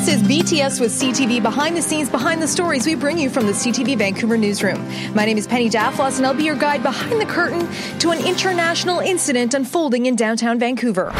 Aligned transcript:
This 0.00 0.14
is 0.14 0.22
BTS 0.22 0.80
with 0.80 0.92
CTV 0.92 1.42
behind 1.42 1.76
the 1.76 1.82
scenes, 1.82 2.08
behind 2.08 2.40
the 2.40 2.48
stories 2.48 2.86
we 2.86 2.94
bring 2.94 3.18
you 3.18 3.28
from 3.28 3.44
the 3.44 3.52
CTV 3.52 3.98
Vancouver 3.98 4.38
newsroom. 4.38 4.82
My 5.14 5.26
name 5.26 5.36
is 5.36 5.46
Penny 5.46 5.68
Daflos, 5.68 6.16
and 6.16 6.26
I'll 6.26 6.32
be 6.32 6.44
your 6.44 6.56
guide 6.56 6.82
behind 6.82 7.20
the 7.20 7.26
curtain 7.26 7.68
to 7.98 8.10
an 8.10 8.26
international 8.26 9.00
incident 9.00 9.52
unfolding 9.52 10.06
in 10.06 10.16
downtown 10.16 10.58
Vancouver. 10.58 11.12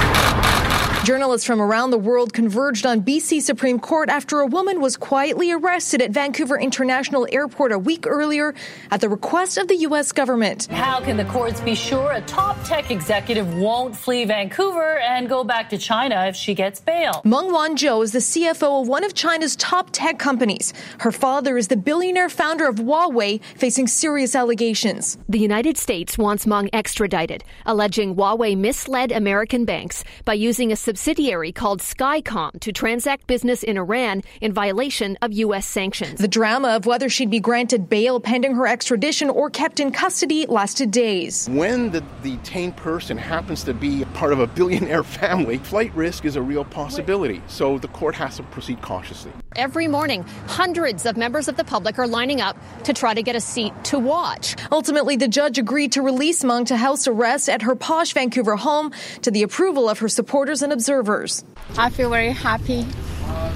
Journalists 1.03 1.47
from 1.47 1.63
around 1.63 1.93
the 1.93 1.99
world 1.99 2.35
converged 2.35 2.85
on 2.85 3.01
BC 3.01 3.41
Supreme 3.41 3.81
Court 3.81 4.11
after 4.11 4.41
a 4.41 4.47
woman 4.47 4.83
was 4.83 4.99
quietly 4.99 5.51
arrested 5.51 6.03
at 6.03 6.11
Vancouver 6.11 6.61
International 6.61 7.27
Airport 7.33 7.73
a 7.73 7.79
week 7.79 8.07
earlier 8.07 8.55
at 8.91 9.01
the 9.01 9.09
request 9.09 9.57
of 9.57 9.67
the 9.67 9.77
U.S. 9.77 10.13
government. 10.13 10.67
How 10.67 11.01
can 11.01 11.17
the 11.17 11.25
courts 11.25 11.59
be 11.63 11.75
sure 11.75 12.13
a 12.13 12.21
top 12.23 12.63
tech 12.65 12.91
executive 12.91 13.57
won't 13.57 13.97
flee 13.97 14.27
Vancouver 14.27 14.99
and 14.99 15.27
go 15.27 15.43
back 15.43 15.71
to 15.71 15.79
China 15.79 16.27
if 16.27 16.37
she 16.37 16.55
gets 16.55 16.81
bail? 16.81 17.23
Meng 17.25 17.51
Wanzhou 17.51 18.05
is 18.05 18.13
the 18.13 18.19
CFO 18.19 18.83
of 18.83 18.89
one 18.89 19.03
of 19.03 19.15
China's 19.15 19.57
top 19.57 19.89
tech 19.93 20.19
companies. 20.19 20.75
Her 20.99 21.13
father 21.13 21.57
is 21.57 21.69
the 21.69 21.79
billionaire 21.79 22.29
founder 22.29 22.69
of 22.69 22.77
Huawei, 22.77 23.41
facing 23.57 23.87
serious 23.87 24.35
allegations. 24.35 25.17
The 25.31 25.39
United 25.39 25.79
States 25.79 26.19
wants 26.19 26.47
Meng 26.47 26.69
extradited, 26.75 27.43
alleging 27.65 28.17
Huawei 28.17 28.55
misled 28.55 29.13
American 29.13 29.65
banks 29.65 30.05
by 30.27 30.35
using 30.35 30.71
a 30.71 30.77
subsidiary 30.91 31.53
called 31.53 31.79
Skycom 31.79 32.59
to 32.59 32.73
transact 32.73 33.29
business 33.29 33.63
in 33.63 33.77
Iran 33.77 34.25
in 34.41 34.53
violation 34.53 35.17
of 35.23 35.33
U.S. 35.35 35.65
sanctions. 35.65 36.19
The 36.19 36.27
drama 36.27 36.71
of 36.71 36.85
whether 36.85 37.09
she'd 37.09 37.31
be 37.31 37.39
granted 37.39 37.89
bail 37.89 38.19
pending 38.19 38.57
her 38.57 38.67
extradition 38.67 39.31
or 39.31 39.51
kept 39.51 39.79
in 39.79 39.93
custody 39.93 40.47
lasted 40.47 40.91
days. 40.91 41.49
When 41.49 41.93
the 41.93 42.03
detained 42.25 42.77
person 42.77 43.17
happens 43.17 43.63
to 43.65 43.73
be 43.73 44.05
part 44.15 44.33
of 44.33 44.41
a 44.41 44.49
billionaire 44.49 45.05
family, 45.21 45.59
flight 45.59 45.95
risk 45.95 46.25
is 46.25 46.35
a 46.35 46.43
real 46.43 46.65
possibility. 46.65 47.41
So 47.47 47.79
the 47.79 47.87
court 47.87 48.17
has 48.17 48.39
to 48.39 48.43
proceed 48.43 48.83
cautiously. 48.83 49.31
Every 49.55 49.87
morning, 49.87 50.25
hundreds 50.47 51.07
of 51.07 51.17
members 51.17 51.47
of 51.47 51.57
the 51.57 51.65
public 51.65 51.99
are 52.01 52.07
lining 52.07 52.41
up 52.41 52.57
to 52.85 52.93
try 52.93 53.15
to 53.15 53.23
get 53.23 53.37
a 53.37 53.41
seat 53.41 53.73
to 53.85 53.99
watch. 53.99 54.57
Ultimately, 54.73 55.17
the 55.17 55.29
judge 55.29 55.59
agreed 55.59 55.93
to 55.93 56.03
release 56.03 56.43
Meng 56.43 56.65
to 56.67 56.77
house 56.77 57.07
arrest 57.07 57.49
at 57.49 57.63
her 57.63 57.77
posh 57.77 58.13
Vancouver 58.13 58.57
home 58.57 58.93
to 59.23 59.31
the 59.31 59.43
approval 59.43 59.89
of 59.89 60.01
her 60.01 60.09
supporters 60.09 60.63
and 60.63 60.73
observers. 60.81 61.45
I 61.77 61.91
feel 61.91 62.09
very 62.09 62.33
happy 62.33 62.87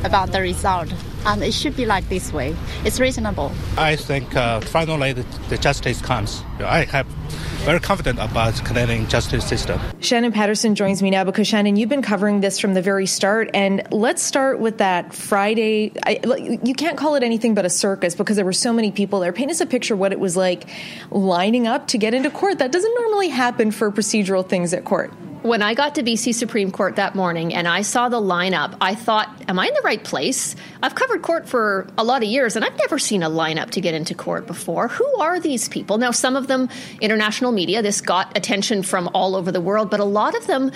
about 0.05 0.31
the 0.31 0.43
result, 0.43 0.93
and 1.25 1.43
it 1.43 1.55
should 1.55 1.75
be 1.75 1.87
like 1.87 2.07
this 2.11 2.31
way. 2.35 2.55
It's 2.85 3.01
reasonable. 3.01 3.51
I 3.79 3.97
think 3.97 4.37
uh, 4.37 4.61
finally 4.61 5.15
the, 5.15 5.25
the, 5.49 5.57
justice 5.57 6.03
comes. 6.03 6.43
I 6.61 6.85
have 6.85 7.07
very 7.65 7.81
confident 7.81 8.19
about 8.19 8.63
Canadian 8.67 9.09
justice 9.09 9.49
system. 9.49 9.81
Shannon 10.01 10.33
Paterson 10.33 10.75
joins 10.75 11.03
me 11.03 11.09
now 11.09 11.25
because 11.25 11.49
Shannon, 11.49 11.77
you've 11.77 11.89
been 11.89 12.03
covering 12.03 12.43
this 12.43 12.59
from 12.61 12.75
the 12.75 12.83
very 12.83 13.07
start, 13.07 13.49
and 13.55 13.83
let's 13.91 14.23
start 14.23 14.61
with 14.61 14.77
that 14.79 15.15
Friday. 15.15 15.93
I, 16.05 16.21
you 16.63 16.75
can't 16.75 16.99
call 16.99 17.15
it 17.15 17.23
anything 17.23 17.55
but 17.55 17.65
a 17.65 17.71
circus 17.71 18.15
because 18.15 18.37
there 18.37 18.45
were 18.45 18.53
so 18.53 18.75
many 18.75 18.93
people 18.93 19.21
there. 19.21 19.33
Paint 19.33 19.51
us 19.51 19.63
a 19.63 19.67
picture 19.67 19.97
what 19.97 20.13
it 20.13 20.21
was 20.21 20.37
like 20.37 20.69
lining 21.11 21.67
up 21.67 21.89
to 21.89 21.97
get 21.97 22.13
into 22.13 22.31
court. 22.31 22.59
That 22.59 22.71
doesn't 22.71 22.95
normally 23.01 23.29
happen 23.31 23.71
for 23.71 23.91
procedural 23.91 24.47
things 24.47 24.75
at 24.75 24.85
court 24.85 25.11
when 25.45 25.61
I 25.61 25.75
got 25.75 25.97
to 25.97 26.03
BC 26.03 26.33
Supreme 26.33 26.71
Court 26.71 26.97
that 26.97 27.15
morning 27.15 27.53
and 27.53 27.69
I 27.69 27.83
saw 27.83 28.09
the 28.09 28.21
lineup, 28.21 28.79
I 28.81 28.95
thought, 28.95 29.29
am 29.47 29.59
I 29.59 29.67
in 29.67 29.75
the 29.75 29.83
right 29.85 30.03
place? 30.03 30.57
I've 30.83 30.95
covered 30.95 31.21
court 31.21 31.47
for 31.47 31.87
a 31.99 32.03
lot 32.03 32.23
of 32.23 32.31
years 32.31 32.57
and 32.57 32.65
I've 32.65 32.79
never 32.79 32.99
seen 32.99 33.23
a 33.23 33.29
lineup 33.29 33.69
to 33.73 33.83
get 33.83 33.93
into 33.93 34.15
court 34.15 34.47
before. 34.47 34.89
Who 34.89 35.05
are 35.21 35.39
these 35.39 35.69
people? 35.69 35.99
Now, 35.99 36.13
some 36.13 36.35
of 36.35 36.47
them, 36.47 36.71
international 37.03 37.53
media, 37.53 37.83
this 37.83 38.01
got 38.01 38.35
attention 38.39 38.83
from 38.83 39.11
all 39.13 39.37
over 39.37 39.53
the 39.53 39.61
world, 39.61 39.91
but 39.91 40.01
a 40.01 40.05
lot 40.05 40.35
of 40.35 40.47
them 40.47 40.73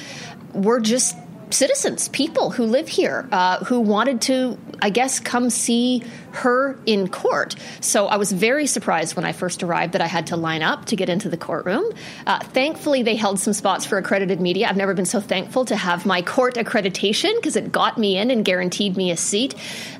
were 0.52 0.80
just 0.80 1.16
citizens, 1.48 2.10
people 2.10 2.50
who 2.50 2.64
live 2.64 2.88
here, 2.88 3.26
uh, 3.32 3.64
who 3.64 3.80
wanted 3.80 4.20
to, 4.20 4.58
I 4.82 4.90
guess, 4.90 5.18
come 5.18 5.48
see 5.48 6.02
her 6.32 6.78
in 6.86 7.08
court. 7.08 7.56
So 7.80 8.06
I 8.06 8.16
was 8.16 8.32
very 8.32 8.66
surprised 8.66 9.16
when 9.16 9.24
I 9.24 9.32
first 9.32 9.62
arrived 9.62 9.92
that 9.92 10.02
I 10.02 10.06
had 10.06 10.28
to 10.28 10.36
line 10.36 10.62
up 10.62 10.86
to 10.86 10.96
get 10.96 11.08
into 11.08 11.28
the 11.28 11.36
courtroom. 11.36 11.92
Uh, 12.26 12.38
thankfully, 12.40 13.02
they 13.02 13.16
held 13.16 13.38
some 13.38 13.52
spots 13.52 13.84
for 13.84 13.98
accredited 13.98 14.40
media. 14.40 14.68
I've 14.68 14.76
never 14.76 14.94
been 14.94 15.06
so 15.06 15.20
thankful 15.20 15.64
to 15.66 15.76
have 15.76 16.06
my 16.06 16.22
court 16.22 16.54
accreditation 16.54 17.34
because 17.36 17.56
it 17.56 17.72
got 17.72 17.98
me 17.98 18.18
in 18.18 18.30
and 18.30 18.44
guaranteed 18.44 18.96
me 18.96 19.10
a 19.10 19.16
seat. 19.16 19.54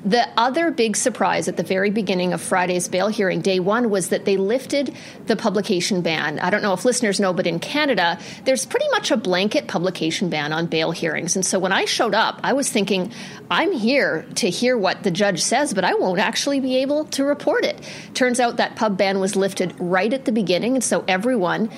The 0.05 0.27
other 0.37 0.71
big 0.71 0.95
surprise 0.95 1.47
at 1.47 1.57
the 1.57 1.63
very 1.63 1.89
beginning 1.89 2.33
of 2.33 2.41
Friday's 2.41 2.87
bail 2.87 3.07
hearing, 3.07 3.41
day 3.41 3.59
one, 3.59 3.89
was 3.89 4.09
that 4.09 4.25
they 4.25 4.37
lifted 4.37 4.95
the 5.27 5.35
publication 5.35 6.01
ban. 6.01 6.39
I 6.39 6.49
don't 6.49 6.61
know 6.61 6.73
if 6.73 6.85
listeners 6.85 7.19
know, 7.19 7.33
but 7.33 7.47
in 7.47 7.59
Canada, 7.59 8.19
there's 8.45 8.65
pretty 8.65 8.87
much 8.89 9.11
a 9.11 9.17
blanket 9.17 9.67
publication 9.67 10.29
ban 10.29 10.53
on 10.53 10.67
bail 10.67 10.91
hearings. 10.91 11.35
And 11.35 11.45
so 11.45 11.59
when 11.59 11.71
I 11.71 11.85
showed 11.85 12.13
up, 12.13 12.39
I 12.43 12.53
was 12.53 12.69
thinking, 12.69 13.11
I'm 13.49 13.71
here 13.71 14.25
to 14.35 14.49
hear 14.49 14.77
what 14.77 15.03
the 15.03 15.11
judge 15.11 15.41
says, 15.41 15.73
but 15.73 15.83
I 15.83 15.93
won't 15.95 16.18
actually 16.19 16.59
be 16.59 16.77
able 16.77 17.05
to 17.05 17.23
report 17.23 17.63
it. 17.63 17.79
Turns 18.13 18.39
out 18.39 18.57
that 18.57 18.75
pub 18.75 18.97
ban 18.97 19.19
was 19.19 19.35
lifted 19.35 19.73
right 19.79 20.11
at 20.13 20.25
the 20.25 20.31
beginning, 20.31 20.75
and 20.75 20.83
so 20.83 21.03
everyone, 21.07 21.69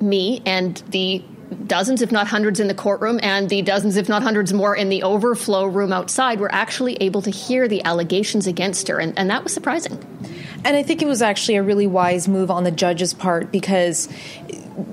me 0.00 0.42
and 0.46 0.82
the 0.88 1.24
dozens, 1.66 2.00
if 2.00 2.12
not 2.12 2.28
hundreds, 2.28 2.60
in 2.60 2.68
the 2.68 2.74
courtroom 2.74 3.18
and 3.22 3.48
the 3.48 3.62
dozens, 3.62 3.96
if 3.96 4.08
not 4.08 4.22
hundreds 4.22 4.52
more, 4.52 4.76
in 4.76 4.88
the 4.88 5.02
overflow 5.02 5.66
room 5.66 5.92
outside 5.92 6.40
were 6.40 6.52
actually 6.52 6.94
able 6.96 7.22
to 7.22 7.30
hear 7.30 7.68
the 7.68 7.82
allegations 7.84 8.46
against 8.46 8.88
her, 8.88 8.98
and, 8.98 9.18
and 9.18 9.30
that 9.30 9.42
was 9.42 9.52
surprising. 9.52 9.98
And 10.64 10.76
I 10.76 10.82
think 10.82 11.02
it 11.02 11.06
was 11.06 11.22
actually 11.22 11.56
a 11.56 11.62
really 11.62 11.86
wise 11.86 12.28
move 12.28 12.50
on 12.50 12.64
the 12.64 12.70
judge's 12.70 13.14
part 13.14 13.50
because 13.50 14.08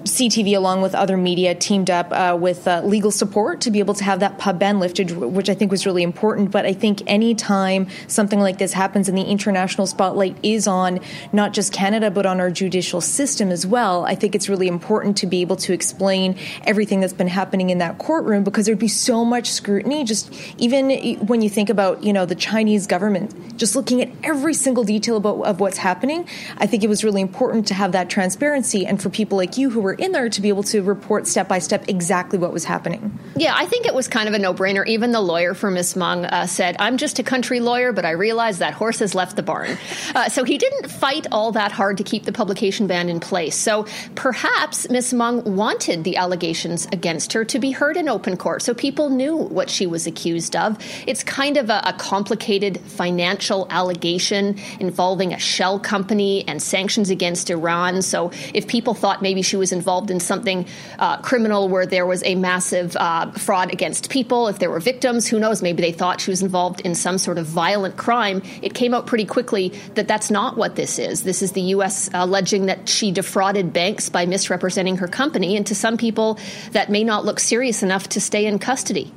CTV, 0.03 0.55
along 0.55 0.81
with 0.81 0.95
other 0.95 1.17
media, 1.17 1.55
teamed 1.55 1.89
up 1.89 2.11
uh, 2.11 2.37
with 2.39 2.67
uh, 2.67 2.81
legal 2.83 3.11
support 3.11 3.61
to 3.61 3.71
be 3.71 3.79
able 3.79 3.93
to 3.95 4.03
have 4.03 4.19
that 4.19 4.37
pub 4.37 4.59
ban 4.59 4.79
lifted, 4.79 5.11
which 5.11 5.49
I 5.49 5.53
think 5.53 5.71
was 5.71 5.85
really 5.85 6.03
important. 6.03 6.51
But 6.51 6.65
I 6.65 6.73
think 6.73 7.01
any 7.07 7.35
time 7.35 7.87
something 8.07 8.39
like 8.39 8.57
this 8.57 8.73
happens 8.73 9.09
and 9.09 9.17
the 9.17 9.23
international 9.23 9.87
spotlight 9.87 10.37
is 10.43 10.67
on 10.67 10.99
not 11.31 11.53
just 11.53 11.73
Canada, 11.73 12.11
but 12.11 12.25
on 12.25 12.39
our 12.39 12.51
judicial 12.51 13.01
system 13.01 13.51
as 13.51 13.65
well, 13.65 14.05
I 14.05 14.15
think 14.15 14.35
it's 14.35 14.49
really 14.49 14.67
important 14.67 15.17
to 15.17 15.27
be 15.27 15.41
able 15.41 15.55
to 15.57 15.73
explain 15.73 16.37
everything 16.65 16.99
that's 16.99 17.13
been 17.13 17.27
happening 17.27 17.69
in 17.69 17.77
that 17.79 17.97
courtroom 17.97 18.43
because 18.43 18.65
there'd 18.65 18.79
be 18.79 18.87
so 18.87 19.23
much 19.23 19.51
scrutiny. 19.51 20.03
Just 20.03 20.33
even 20.57 21.17
when 21.27 21.41
you 21.41 21.49
think 21.49 21.69
about, 21.69 22.03
you 22.03 22.13
know, 22.13 22.25
the 22.25 22.35
Chinese 22.35 22.87
government, 22.87 23.57
just 23.57 23.75
looking 23.75 24.01
at 24.01 24.09
every 24.23 24.53
single 24.53 24.83
detail 24.83 25.17
about, 25.17 25.41
of 25.41 25.59
what's 25.59 25.77
happening, 25.77 26.27
I 26.57 26.67
think 26.67 26.83
it 26.83 26.89
was 26.89 27.03
really 27.03 27.21
important 27.21 27.67
to 27.67 27.73
have 27.73 27.91
that 27.91 28.09
transparency 28.09 28.85
and 28.85 29.01
for 29.01 29.09
people 29.09 29.37
like 29.37 29.57
you 29.57 29.69
who 29.77 29.83
were 29.83 29.93
in 29.93 30.11
there 30.11 30.27
to 30.27 30.41
be 30.41 30.49
able 30.49 30.63
to 30.63 30.81
report 30.81 31.27
step 31.27 31.47
by 31.47 31.59
step 31.59 31.87
exactly 31.87 32.39
what 32.39 32.51
was 32.51 32.63
happening. 32.63 33.15
Yeah, 33.35 33.53
I 33.55 33.67
think 33.67 33.85
it 33.85 33.93
was 33.93 34.07
kind 34.07 34.27
of 34.27 34.33
a 34.33 34.39
no 34.39 34.51
brainer. 34.51 34.83
Even 34.87 35.11
the 35.11 35.21
lawyer 35.21 35.53
for 35.53 35.69
Miss 35.69 35.95
Meng 35.95 36.25
uh, 36.25 36.47
said, 36.47 36.75
I'm 36.79 36.97
just 36.97 37.19
a 37.19 37.23
country 37.23 37.59
lawyer, 37.59 37.93
but 37.93 38.03
I 38.03 38.11
realize 38.11 38.57
that 38.57 38.73
horse 38.73 38.97
has 38.99 39.13
left 39.13 39.35
the 39.35 39.43
barn. 39.43 39.77
Uh, 40.15 40.29
so 40.29 40.43
he 40.43 40.57
didn't 40.57 40.89
fight 40.89 41.27
all 41.31 41.51
that 41.51 41.71
hard 41.71 41.97
to 41.97 42.03
keep 42.03 42.23
the 42.23 42.31
publication 42.31 42.87
ban 42.87 43.09
in 43.09 43.19
place. 43.19 43.55
So 43.55 43.85
perhaps 44.15 44.89
Miss 44.89 45.13
Meng 45.13 45.43
wanted 45.55 46.05
the 46.05 46.15
allegations 46.15 46.87
against 46.91 47.33
her 47.33 47.43
to 47.45 47.59
be 47.59 47.71
heard 47.71 47.97
in 47.97 48.07
open 48.07 48.37
court 48.37 48.61
so 48.61 48.73
people 48.73 49.09
knew 49.09 49.35
what 49.35 49.69
she 49.69 49.85
was 49.85 50.07
accused 50.07 50.55
of. 50.55 50.77
It's 51.05 51.23
kind 51.23 51.57
of 51.57 51.69
a, 51.69 51.81
a 51.83 51.93
complicated 51.93 52.79
financial 52.79 53.67
allegation 53.69 54.57
involving 54.79 55.33
a 55.33 55.39
shell 55.39 55.77
company 55.77 56.47
and 56.47 56.61
sanctions 56.61 57.09
against 57.09 57.49
Iran. 57.49 58.01
So 58.01 58.31
if 58.53 58.65
people 58.67 58.93
thought 58.93 59.21
maybe 59.21 59.41
she 59.41 59.57
was 59.57 59.66
involved 59.71 60.11
in 60.11 60.19
something 60.19 60.65
uh, 60.99 61.17
criminal 61.17 61.69
where 61.69 61.85
there 61.85 62.05
was 62.05 62.23
a 62.23 62.35
massive 62.35 62.95
uh, 62.97 63.31
fraud 63.31 63.71
against 63.71 64.09
people, 64.09 64.47
if 64.47 64.59
there 64.59 64.69
were 64.69 64.79
victims, 64.79 65.27
who 65.27 65.39
knows, 65.39 65.61
maybe 65.61 65.81
they 65.81 65.91
thought 65.91 66.21
she 66.21 66.31
was 66.31 66.41
involved 66.41 66.81
in 66.81 66.95
some 66.95 67.17
sort 67.17 67.37
of 67.37 67.45
violent 67.45 67.97
crime. 67.97 68.41
It 68.61 68.73
came 68.73 68.93
out 68.93 69.07
pretty 69.07 69.25
quickly 69.25 69.69
that 69.95 70.07
that's 70.07 70.29
not 70.31 70.57
what 70.57 70.75
this 70.75 70.99
is. 70.99 71.23
This 71.23 71.41
is 71.41 71.51
the 71.53 71.61
U.S. 71.61 72.09
alleging 72.13 72.67
that 72.67 72.89
she 72.89 73.11
defrauded 73.11 73.73
banks 73.73 74.09
by 74.09 74.25
misrepresenting 74.25 74.97
her 74.97 75.07
company, 75.07 75.55
and 75.57 75.65
to 75.67 75.75
some 75.75 75.97
people, 75.97 76.39
that 76.71 76.89
may 76.89 77.03
not 77.03 77.25
look 77.25 77.39
serious 77.39 77.83
enough 77.83 78.09
to 78.09 78.21
stay 78.21 78.45
in 78.45 78.59
custody. 78.59 79.11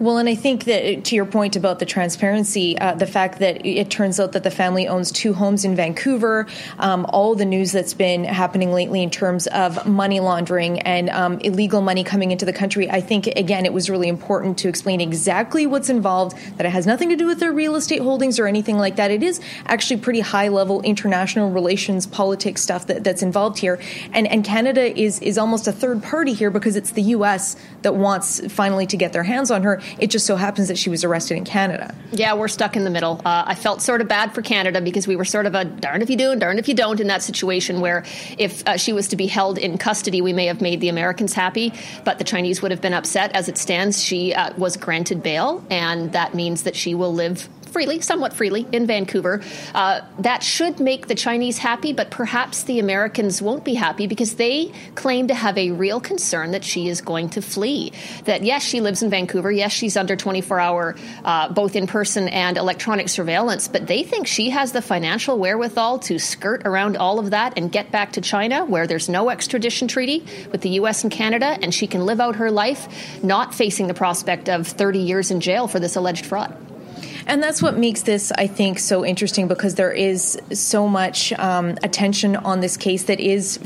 Well, 0.00 0.16
and 0.16 0.30
I 0.30 0.34
think 0.34 0.64
that 0.64 1.04
to 1.04 1.14
your 1.14 1.26
point 1.26 1.56
about 1.56 1.78
the 1.78 1.84
transparency, 1.84 2.78
uh, 2.78 2.94
the 2.94 3.06
fact 3.06 3.38
that 3.40 3.66
it 3.66 3.90
turns 3.90 4.18
out 4.18 4.32
that 4.32 4.44
the 4.44 4.50
family 4.50 4.88
owns 4.88 5.12
two 5.12 5.34
homes 5.34 5.62
in 5.62 5.76
Vancouver, 5.76 6.46
um, 6.78 7.04
all 7.10 7.34
the 7.34 7.44
news 7.44 7.70
that's 7.72 7.92
been 7.92 8.24
happening 8.24 8.72
lately 8.72 9.02
in 9.02 9.10
terms 9.10 9.46
of 9.48 9.86
money 9.86 10.18
laundering 10.18 10.80
and 10.80 11.10
um, 11.10 11.38
illegal 11.40 11.82
money 11.82 12.02
coming 12.02 12.30
into 12.30 12.46
the 12.46 12.52
country, 12.54 12.90
I 12.90 13.02
think, 13.02 13.26
again, 13.26 13.66
it 13.66 13.74
was 13.74 13.90
really 13.90 14.08
important 14.08 14.56
to 14.60 14.70
explain 14.70 15.02
exactly 15.02 15.66
what's 15.66 15.90
involved, 15.90 16.34
that 16.56 16.64
it 16.64 16.70
has 16.70 16.86
nothing 16.86 17.10
to 17.10 17.16
do 17.16 17.26
with 17.26 17.38
their 17.38 17.52
real 17.52 17.76
estate 17.76 18.00
holdings 18.00 18.38
or 18.38 18.46
anything 18.46 18.78
like 18.78 18.96
that. 18.96 19.10
It 19.10 19.22
is 19.22 19.38
actually 19.66 20.00
pretty 20.00 20.20
high 20.20 20.48
level 20.48 20.80
international 20.80 21.50
relations, 21.50 22.06
politics 22.06 22.62
stuff 22.62 22.86
that, 22.86 23.04
that's 23.04 23.20
involved 23.20 23.58
here. 23.58 23.78
And, 24.14 24.26
and 24.28 24.46
Canada 24.46 24.98
is, 24.98 25.20
is 25.20 25.36
almost 25.36 25.68
a 25.68 25.72
third 25.72 26.02
party 26.02 26.32
here 26.32 26.50
because 26.50 26.74
it's 26.74 26.92
the 26.92 27.02
U.S. 27.02 27.56
that 27.82 27.96
wants 27.96 28.50
finally 28.50 28.86
to 28.86 28.96
get 28.96 29.12
their 29.12 29.24
hands 29.24 29.50
on 29.50 29.62
her. 29.62 29.82
It 29.98 30.08
just 30.08 30.26
so 30.26 30.36
happens 30.36 30.68
that 30.68 30.78
she 30.78 30.90
was 30.90 31.04
arrested 31.04 31.36
in 31.36 31.44
Canada. 31.44 31.94
Yeah, 32.12 32.34
we're 32.34 32.48
stuck 32.48 32.76
in 32.76 32.84
the 32.84 32.90
middle. 32.90 33.20
Uh, 33.24 33.44
I 33.46 33.54
felt 33.54 33.82
sort 33.82 34.00
of 34.00 34.08
bad 34.08 34.34
for 34.34 34.42
Canada 34.42 34.80
because 34.80 35.06
we 35.06 35.16
were 35.16 35.24
sort 35.24 35.46
of 35.46 35.54
a 35.54 35.64
darn 35.64 36.02
if 36.02 36.10
you 36.10 36.16
do 36.16 36.30
and 36.30 36.40
darn 36.40 36.58
if 36.58 36.68
you 36.68 36.74
don't 36.74 37.00
in 37.00 37.06
that 37.08 37.22
situation 37.22 37.80
where 37.80 38.04
if 38.38 38.66
uh, 38.66 38.76
she 38.76 38.92
was 38.92 39.08
to 39.08 39.16
be 39.16 39.26
held 39.26 39.58
in 39.58 39.78
custody, 39.78 40.20
we 40.20 40.32
may 40.32 40.46
have 40.46 40.60
made 40.60 40.80
the 40.80 40.88
Americans 40.88 41.32
happy, 41.32 41.72
but 42.04 42.18
the 42.18 42.24
Chinese 42.24 42.62
would 42.62 42.70
have 42.70 42.80
been 42.80 42.94
upset. 42.94 43.34
As 43.34 43.48
it 43.48 43.58
stands, 43.58 44.02
she 44.02 44.34
uh, 44.34 44.52
was 44.56 44.76
granted 44.76 45.22
bail, 45.22 45.64
and 45.70 46.12
that 46.12 46.34
means 46.34 46.62
that 46.64 46.76
she 46.76 46.94
will 46.94 47.12
live 47.12 47.48
freely, 47.70 48.00
somewhat 48.00 48.32
freely, 48.32 48.66
in 48.72 48.86
Vancouver. 48.86 49.42
Uh, 49.74 50.00
that 50.18 50.42
should 50.42 50.80
make 50.80 51.06
the 51.06 51.14
Chinese 51.14 51.58
happy, 51.58 51.92
but 51.92 52.10
perhaps 52.10 52.64
the 52.64 52.78
Americans 52.78 53.40
won't 53.40 53.64
be 53.64 53.74
happy 53.74 54.06
because 54.06 54.34
they 54.34 54.72
claim 54.94 55.28
to 55.28 55.34
have 55.34 55.56
a 55.56 55.70
real 55.70 56.00
concern 56.00 56.50
that 56.52 56.64
she 56.64 56.88
is 56.88 57.00
going 57.00 57.30
to 57.30 57.42
flee. 57.42 57.92
That, 58.24 58.42
yes, 58.42 58.62
she 58.62 58.80
lives 58.80 59.02
in 59.02 59.10
Vancouver. 59.10 59.50
Yes, 59.50 59.72
she's 59.72 59.96
under 59.96 60.16
24 60.16 60.60
hour, 60.60 60.96
uh, 61.24 61.52
both 61.52 61.76
in 61.76 61.86
person 61.86 62.28
and 62.28 62.56
electronic 62.56 63.08
surveillance, 63.08 63.68
but 63.68 63.86
they 63.86 64.02
think 64.02 64.26
she 64.26 64.50
has 64.50 64.72
the 64.72 64.82
financial 64.82 65.38
wherewithal 65.38 66.00
to 66.00 66.18
skirt 66.18 66.62
around 66.64 66.96
all 66.96 67.18
of 67.18 67.30
that 67.30 67.54
and 67.56 67.72
get 67.72 67.90
back 67.90 68.12
to 68.12 68.20
China, 68.20 68.64
where 68.64 68.86
there's 68.86 69.08
no 69.08 69.30
extradition 69.30 69.88
treaty 69.88 70.24
with 70.50 70.60
the 70.60 70.70
U.S. 70.70 71.02
and 71.02 71.12
Canada, 71.12 71.58
and 71.62 71.72
she 71.74 71.86
can 71.86 72.06
live 72.06 72.20
out 72.20 72.36
her 72.36 72.50
life 72.50 72.88
not 73.22 73.54
facing 73.54 73.86
the 73.86 73.94
prospect 73.94 74.48
of 74.48 74.66
30 74.66 74.98
years 74.98 75.30
in 75.30 75.40
jail 75.40 75.68
for 75.68 75.80
this 75.80 75.96
alleged 75.96 76.26
fraud. 76.26 76.69
And 77.26 77.42
that's 77.42 77.62
what 77.62 77.76
makes 77.76 78.02
this, 78.02 78.32
I 78.32 78.46
think, 78.46 78.78
so 78.78 79.04
interesting 79.04 79.48
because 79.48 79.74
there 79.74 79.92
is 79.92 80.38
so 80.52 80.88
much 80.88 81.32
um, 81.34 81.78
attention 81.82 82.36
on 82.36 82.60
this 82.60 82.76
case 82.76 83.04
that 83.04 83.20
is 83.20 83.58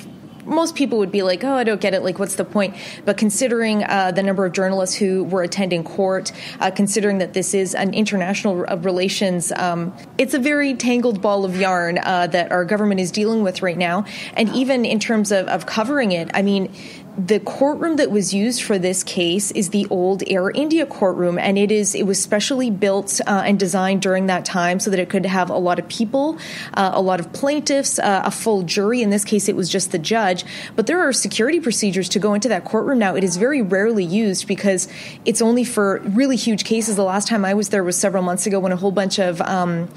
most 0.47 0.75
people 0.75 0.99
would 0.99 1.11
be 1.11 1.23
like, 1.23 1.45
oh, 1.45 1.55
I 1.55 1.65
don't 1.65 1.81
get 1.81 1.95
it. 1.95 2.03
Like, 2.03 2.19
what's 2.19 2.37
the 2.37 2.45
point? 2.45 2.77
But 3.05 3.17
considering 3.17 3.85
uh, 3.85 4.13
the 4.13 4.23
number 4.23 4.45
of 4.45 4.53
journalists 4.53 4.97
who 4.97 5.25
were 5.25 5.43
attending 5.43 5.85
court, 5.85 6.33
uh, 6.61 6.71
considering 6.71 7.19
that 7.19 7.33
this 7.33 7.55
is 7.55 7.75
an 7.75 7.95
international 7.95 8.57
relations, 8.57 9.53
um, 9.53 9.95
it's 10.19 10.35
a 10.35 10.39
very 10.39 10.75
tangled 10.75 11.21
ball 11.21 11.45
of 11.45 11.59
yarn 11.59 11.99
uh, 11.99 12.27
that 12.29 12.53
our 12.53 12.65
government 12.65 13.01
is 13.01 13.11
dealing 13.11 13.43
with 13.43 13.63
right 13.63 13.79
now. 13.79 14.05
And 14.35 14.49
even 14.55 14.85
in 14.85 15.01
terms 15.01 15.33
of, 15.33 15.47
of 15.49 15.67
covering 15.67 16.13
it, 16.13 16.31
I 16.35 16.43
mean, 16.43 16.73
the 17.17 17.39
courtroom 17.39 17.97
that 17.97 18.11
was 18.11 18.35
used 18.35 18.63
for 18.63 18.77
this 18.77 19.05
case 19.05 19.53
is 19.53 19.71
the 19.71 19.87
old 19.89 20.25
Air 20.27 20.51
India 20.51 20.85
courtroom, 20.85 21.39
and 21.39 21.57
it 21.57 21.71
is 21.71 21.95
it 21.95 22.07
was 22.07 22.21
specially 22.21 22.71
built 22.71 23.21
uh, 23.27 23.43
and 23.47 23.59
designed 23.59 24.03
during 24.03 24.27
that 24.27 24.45
time 24.45 24.81
so 24.81 24.91
that 24.91 24.99
it 24.99 25.09
could 25.09 25.25
have 25.25 25.49
a 25.49 25.57
lot 25.57 25.79
of 25.79 25.87
people, 25.89 26.39
uh, 26.75 26.91
a 26.93 27.01
lot 27.01 27.21
of 27.21 27.33
plaintiffs, 27.33 28.01
uh, 28.01 28.23
a 28.25 28.31
full 28.31 28.63
jury. 28.63 29.01
In 29.01 29.11
this 29.11 29.25
case, 29.25 29.49
it 29.49 29.55
was 29.55 29.69
just 29.69 29.93
the 29.93 29.99
judge. 29.99 30.45
But 30.75 30.89
there 30.89 31.01
are 31.01 31.13
security 31.13 31.61
procedures 31.61 32.09
to 32.11 32.19
go 32.19 32.35
into 32.35 32.49
that 32.49 32.65
courtroom 32.65 32.99
now. 32.99 33.15
It 33.15 33.23
is 33.23 33.37
very 33.37 33.63
rarely 33.63 34.05
used 34.05 34.49
because 34.49 34.89
it's 35.25 35.41
only 35.41 35.63
for 35.63 36.01
really 36.01 36.37
huge 36.37 36.65
cases. 36.65 36.97
The 36.97 37.05
last 37.05 37.29
time 37.29 37.45
I 37.45 37.55
was 37.55 37.69
there 37.69 37.85
was 37.85 37.97
several 37.97 38.25
months 38.25 38.47
ago 38.47 38.59
when 38.59 38.73
a 38.73 38.77
whole 38.77 38.93
bunch 38.93 39.21
of 39.21 39.41
um, 39.43 39.89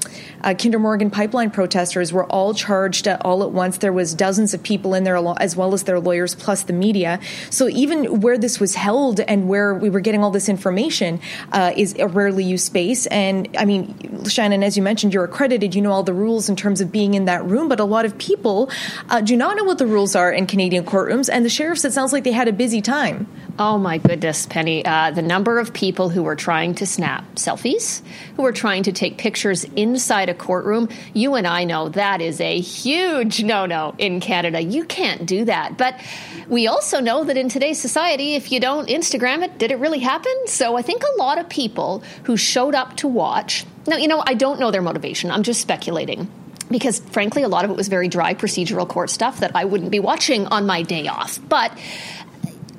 uh, 0.42 0.54
Kinder 0.54 0.78
Morgan 0.78 1.10
pipeline 1.10 1.50
protesters 1.50 2.12
were 2.12 2.26
all 2.26 2.54
charged 2.54 3.08
all 3.08 3.42
at 3.42 3.50
once. 3.50 3.78
There 3.78 3.92
was 3.92 4.14
dozens 4.14 4.54
of 4.54 4.62
people 4.62 4.94
in 4.94 5.02
there 5.02 5.18
as 5.40 5.56
well 5.56 5.74
as 5.74 5.82
their 5.82 5.98
lawyers 5.98 6.36
plus 6.36 6.62
the 6.62 6.72
media 6.72 7.07
media. 7.08 7.28
So 7.50 7.68
even 7.68 8.20
where 8.20 8.38
this 8.38 8.60
was 8.60 8.74
held 8.74 9.20
and 9.20 9.48
where 9.48 9.74
we 9.74 9.90
were 9.90 10.00
getting 10.00 10.22
all 10.22 10.30
this 10.30 10.48
information 10.48 11.20
uh, 11.52 11.72
is 11.76 11.94
a 11.98 12.06
rarely 12.06 12.44
used 12.44 12.66
space. 12.66 13.06
And 13.06 13.48
I 13.58 13.64
mean, 13.64 14.24
Shannon, 14.24 14.62
as 14.62 14.76
you 14.76 14.82
mentioned, 14.82 15.14
you're 15.14 15.24
accredited. 15.24 15.74
You 15.74 15.82
know 15.82 15.92
all 15.92 16.02
the 16.02 16.14
rules 16.14 16.48
in 16.48 16.56
terms 16.56 16.80
of 16.80 16.92
being 16.92 17.14
in 17.14 17.26
that 17.26 17.44
room, 17.44 17.68
but 17.68 17.80
a 17.80 17.84
lot 17.84 18.04
of 18.04 18.16
people 18.18 18.70
uh, 19.08 19.20
do 19.20 19.36
not 19.36 19.56
know 19.56 19.64
what 19.64 19.78
the 19.78 19.86
rules 19.86 20.14
are 20.14 20.32
in 20.32 20.46
Canadian 20.46 20.84
courtrooms. 20.84 21.28
And 21.32 21.44
the 21.44 21.50
sheriffs, 21.50 21.84
it 21.84 21.92
sounds 21.92 22.12
like 22.12 22.24
they 22.24 22.32
had 22.32 22.48
a 22.48 22.52
busy 22.52 22.80
time. 22.80 23.26
Oh 23.60 23.76
my 23.76 23.98
goodness, 23.98 24.46
Penny. 24.46 24.84
Uh, 24.84 25.10
the 25.10 25.20
number 25.20 25.58
of 25.58 25.72
people 25.72 26.10
who 26.10 26.22
were 26.22 26.36
trying 26.36 26.76
to 26.76 26.86
snap 26.86 27.24
selfies, 27.34 28.02
who 28.36 28.42
were 28.42 28.52
trying 28.52 28.84
to 28.84 28.92
take 28.92 29.18
pictures 29.18 29.64
inside 29.74 30.28
a 30.28 30.34
courtroom, 30.34 30.88
you 31.12 31.34
and 31.34 31.44
I 31.44 31.64
know 31.64 31.88
that 31.88 32.20
is 32.20 32.40
a 32.40 32.60
huge 32.60 33.42
no 33.42 33.66
no 33.66 33.96
in 33.98 34.20
Canada. 34.20 34.62
You 34.62 34.84
can't 34.84 35.26
do 35.26 35.44
that. 35.46 35.76
But 35.76 36.00
we 36.46 36.68
also 36.68 37.00
know 37.00 37.24
that 37.24 37.36
in 37.36 37.48
today's 37.48 37.80
society, 37.80 38.36
if 38.36 38.52
you 38.52 38.60
don't 38.60 38.88
Instagram 38.88 39.42
it, 39.42 39.58
did 39.58 39.72
it 39.72 39.78
really 39.80 39.98
happen? 39.98 40.32
So 40.46 40.76
I 40.76 40.82
think 40.82 41.02
a 41.02 41.18
lot 41.18 41.38
of 41.38 41.48
people 41.48 42.04
who 42.24 42.36
showed 42.36 42.76
up 42.76 42.96
to 42.98 43.08
watch, 43.08 43.66
now, 43.88 43.96
you 43.96 44.06
know, 44.06 44.22
I 44.24 44.34
don't 44.34 44.60
know 44.60 44.70
their 44.70 44.82
motivation, 44.82 45.32
I'm 45.32 45.42
just 45.42 45.60
speculating 45.60 46.30
because 46.70 47.00
frankly, 47.00 47.42
a 47.42 47.48
lot 47.48 47.64
of 47.64 47.70
it 47.70 47.76
was 47.76 47.88
very 47.88 48.08
dry 48.08 48.34
procedural 48.34 48.86
court 48.86 49.10
stuff 49.10 49.40
that 49.40 49.52
I 49.56 49.64
wouldn't 49.64 49.90
be 49.90 49.98
watching 49.98 50.46
on 50.46 50.66
my 50.66 50.82
day 50.82 51.08
off. 51.08 51.40
But 51.48 51.76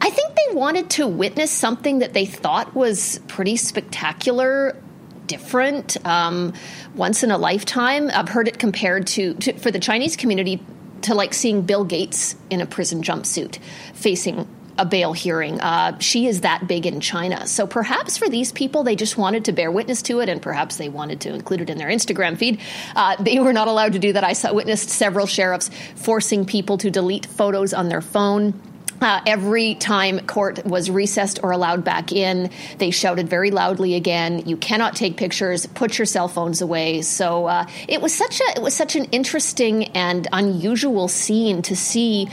I 0.02 0.10
think 0.10 0.36
they 0.36 0.56
wanted 0.56 0.90
to 0.92 1.08
witness 1.08 1.52
something 1.52 2.00
that 2.00 2.14
they 2.14 2.26
thought 2.26 2.74
was 2.74 3.20
pretty 3.28 3.58
spectacular 3.58 4.76
different, 5.28 5.98
um, 6.06 6.54
once 6.96 7.24
in 7.24 7.32
a 7.32 7.38
lifetime. 7.38 8.10
I've 8.14 8.30
heard 8.30 8.48
it 8.48 8.58
compared 8.58 9.08
to, 9.08 9.36
to, 9.36 9.54
for 9.54 9.72
the 9.72 9.80
Chinese 9.80 10.16
community 10.16 10.62
to 11.04 11.14
like 11.14 11.34
seeing 11.34 11.62
Bill 11.62 11.86
Gates 11.86 12.36
in 12.50 12.62
a 12.62 12.66
prison 12.66 13.04
jumpsuit 13.04 13.60
facing 13.94 14.48
a 14.78 14.86
bail 14.86 15.12
hearing. 15.12 15.60
Uh, 15.60 16.00
she 16.00 16.26
is 16.26 16.42
that 16.42 16.68
big 16.68 16.86
in 16.86 17.02
China. 17.02 17.46
So 17.46 17.68
perhaps 17.68 18.18
for 18.18 18.30
these 18.30 18.52
people, 18.52 18.84
they 18.84 18.96
just 18.96 19.18
wanted 19.18 19.46
to 19.46 19.52
bear 19.52 19.70
witness 19.72 20.02
to 20.04 20.22
it, 20.22 20.30
and 20.30 20.42
perhaps 20.42 20.78
they 20.78 20.88
wanted 20.88 21.22
to 21.22 21.34
include 21.34 21.62
it 21.62 21.70
in 21.70 21.78
their 21.78 21.90
Instagram 21.90 22.38
feed. 22.38 22.62
Uh, 22.96 23.22
they 23.22 23.40
were 23.40 23.54
not 23.54 23.68
allowed 23.68 23.94
to 23.94 24.00
do 24.00 24.14
that. 24.14 24.24
I 24.24 24.34
saw, 24.34 24.54
witnessed 24.54 24.90
several 24.90 25.28
sheriffs 25.28 25.70
forcing 25.96 26.46
people 26.46 26.78
to 26.78 26.90
delete 26.90 27.26
photos 27.26 27.74
on 27.74 27.90
their 27.90 28.02
phone. 28.02 28.60
Uh, 29.02 29.22
every 29.26 29.76
time 29.76 30.20
court 30.22 30.66
was 30.66 30.90
recessed 30.90 31.40
or 31.42 31.52
allowed 31.52 31.84
back 31.84 32.12
in, 32.12 32.50
they 32.80 32.92
shouted 32.92 33.30
very 33.30 33.52
loudly 33.52 33.96
again, 33.96 34.44
"You 34.46 34.58
cannot 34.58 34.96
take 34.96 35.16
pictures. 35.16 35.66
Put 35.68 35.98
your 35.98 36.06
cell 36.06 36.28
phones 36.28 36.62
away." 36.62 37.02
So 37.02 37.46
uh, 37.46 37.66
it 37.88 38.02
was 38.02 38.14
such 38.14 38.42
a 38.42 38.58
it 38.58 38.62
was 38.62 38.76
such 38.76 38.96
an 38.96 39.06
interesting 39.06 39.86
and 39.96 40.28
unusual 40.34 41.08
scene 41.08 41.62
to 41.64 41.76
see 41.76 42.28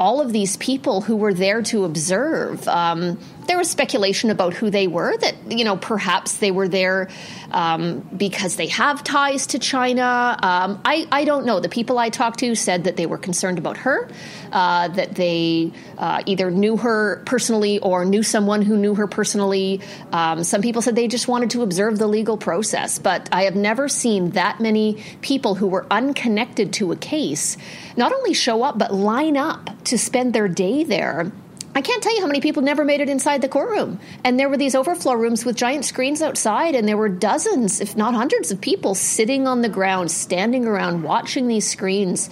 all 0.00 0.20
of 0.20 0.32
these 0.32 0.56
people 0.56 1.02
who 1.02 1.16
were 1.16 1.34
there 1.34 1.62
to 1.62 1.84
observe. 1.84 2.66
Um, 2.68 3.18
there 3.48 3.56
was 3.56 3.70
speculation 3.70 4.30
about 4.30 4.52
who 4.52 4.70
they 4.70 4.86
were, 4.86 5.16
that, 5.16 5.34
you 5.50 5.64
know, 5.64 5.76
perhaps 5.76 6.36
they 6.36 6.50
were 6.50 6.68
there 6.68 7.08
um, 7.50 8.00
because 8.14 8.56
they 8.56 8.66
have 8.66 9.02
ties 9.02 9.48
to 9.48 9.58
China. 9.58 10.38
Um, 10.42 10.80
I, 10.84 11.08
I 11.10 11.24
don't 11.24 11.46
know. 11.46 11.58
The 11.58 11.70
people 11.70 11.98
I 11.98 12.10
talked 12.10 12.40
to 12.40 12.54
said 12.54 12.84
that 12.84 12.96
they 12.96 13.06
were 13.06 13.16
concerned 13.16 13.56
about 13.56 13.78
her, 13.78 14.10
uh, 14.52 14.88
that 14.88 15.14
they 15.14 15.72
uh, 15.96 16.22
either 16.26 16.50
knew 16.50 16.76
her 16.76 17.22
personally 17.24 17.78
or 17.78 18.04
knew 18.04 18.22
someone 18.22 18.60
who 18.60 18.76
knew 18.76 18.94
her 18.94 19.06
personally. 19.06 19.80
Um, 20.12 20.44
some 20.44 20.60
people 20.60 20.82
said 20.82 20.94
they 20.94 21.08
just 21.08 21.26
wanted 21.26 21.50
to 21.50 21.62
observe 21.62 21.98
the 21.98 22.06
legal 22.06 22.36
process. 22.36 22.98
But 22.98 23.30
I 23.32 23.44
have 23.44 23.56
never 23.56 23.88
seen 23.88 24.32
that 24.32 24.60
many 24.60 25.02
people 25.22 25.54
who 25.54 25.68
were 25.68 25.86
unconnected 25.90 26.74
to 26.74 26.92
a 26.92 26.96
case 26.96 27.56
not 27.96 28.12
only 28.12 28.34
show 28.34 28.62
up, 28.62 28.76
but 28.76 28.92
line 28.92 29.38
up 29.38 29.70
to 29.84 29.96
spend 29.96 30.34
their 30.34 30.48
day 30.48 30.84
there 30.84 31.32
I 31.78 31.80
can't 31.80 32.02
tell 32.02 32.12
you 32.12 32.20
how 32.20 32.26
many 32.26 32.40
people 32.40 32.64
never 32.64 32.84
made 32.84 33.00
it 33.00 33.08
inside 33.08 33.40
the 33.40 33.48
courtroom. 33.48 34.00
And 34.24 34.36
there 34.36 34.48
were 34.48 34.56
these 34.56 34.74
overflow 34.74 35.12
rooms 35.12 35.44
with 35.44 35.54
giant 35.54 35.84
screens 35.84 36.20
outside, 36.20 36.74
and 36.74 36.88
there 36.88 36.96
were 36.96 37.08
dozens, 37.08 37.80
if 37.80 37.96
not 37.96 38.14
hundreds, 38.14 38.50
of 38.50 38.60
people 38.60 38.96
sitting 38.96 39.46
on 39.46 39.62
the 39.62 39.68
ground, 39.68 40.10
standing 40.10 40.66
around, 40.66 41.04
watching 41.04 41.46
these 41.46 41.70
screens. 41.70 42.30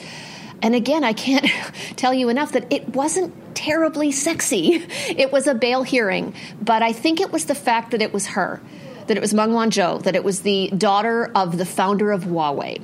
And 0.62 0.74
again, 0.74 1.04
I 1.04 1.12
can't 1.12 1.46
tell 1.96 2.12
you 2.12 2.28
enough 2.28 2.50
that 2.52 2.72
it 2.72 2.88
wasn't 2.88 3.32
terribly 3.54 4.10
sexy. 4.10 4.84
It 5.10 5.30
was 5.30 5.46
a 5.46 5.54
bail 5.54 5.84
hearing, 5.84 6.34
but 6.60 6.82
I 6.82 6.92
think 6.92 7.20
it 7.20 7.30
was 7.30 7.44
the 7.44 7.54
fact 7.54 7.92
that 7.92 8.02
it 8.02 8.12
was 8.12 8.26
her, 8.26 8.60
that 9.06 9.16
it 9.16 9.20
was 9.20 9.32
Meng 9.32 9.50
Wanzhou, 9.50 10.02
that 10.02 10.16
it 10.16 10.24
was 10.24 10.40
the 10.40 10.72
daughter 10.76 11.30
of 11.36 11.56
the 11.56 11.64
founder 11.66 12.10
of 12.10 12.24
Huawei 12.24 12.82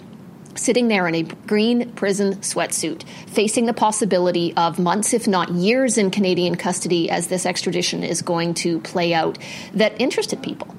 sitting 0.55 0.89
there 0.89 1.09
in 1.09 1.15
a 1.15 1.23
green 1.23 1.93
prison 1.93 2.35
sweatsuit, 2.37 3.05
facing 3.29 3.67
the 3.67 3.73
possibility 3.73 4.55
of 4.57 4.79
months, 4.79 5.13
if 5.15 5.27
not 5.27 5.51
years, 5.51 5.99
in 5.99 6.11
Canadian 6.11 6.57
custody 6.57 7.11
as 7.11 7.29
this 7.29 7.47
extradition 7.47 8.03
is 8.03 8.23
going 8.23 8.55
to 8.55 8.81
play 8.81 9.15
out, 9.15 9.39
that 9.75 10.01
interested 10.01 10.43
people. 10.43 10.75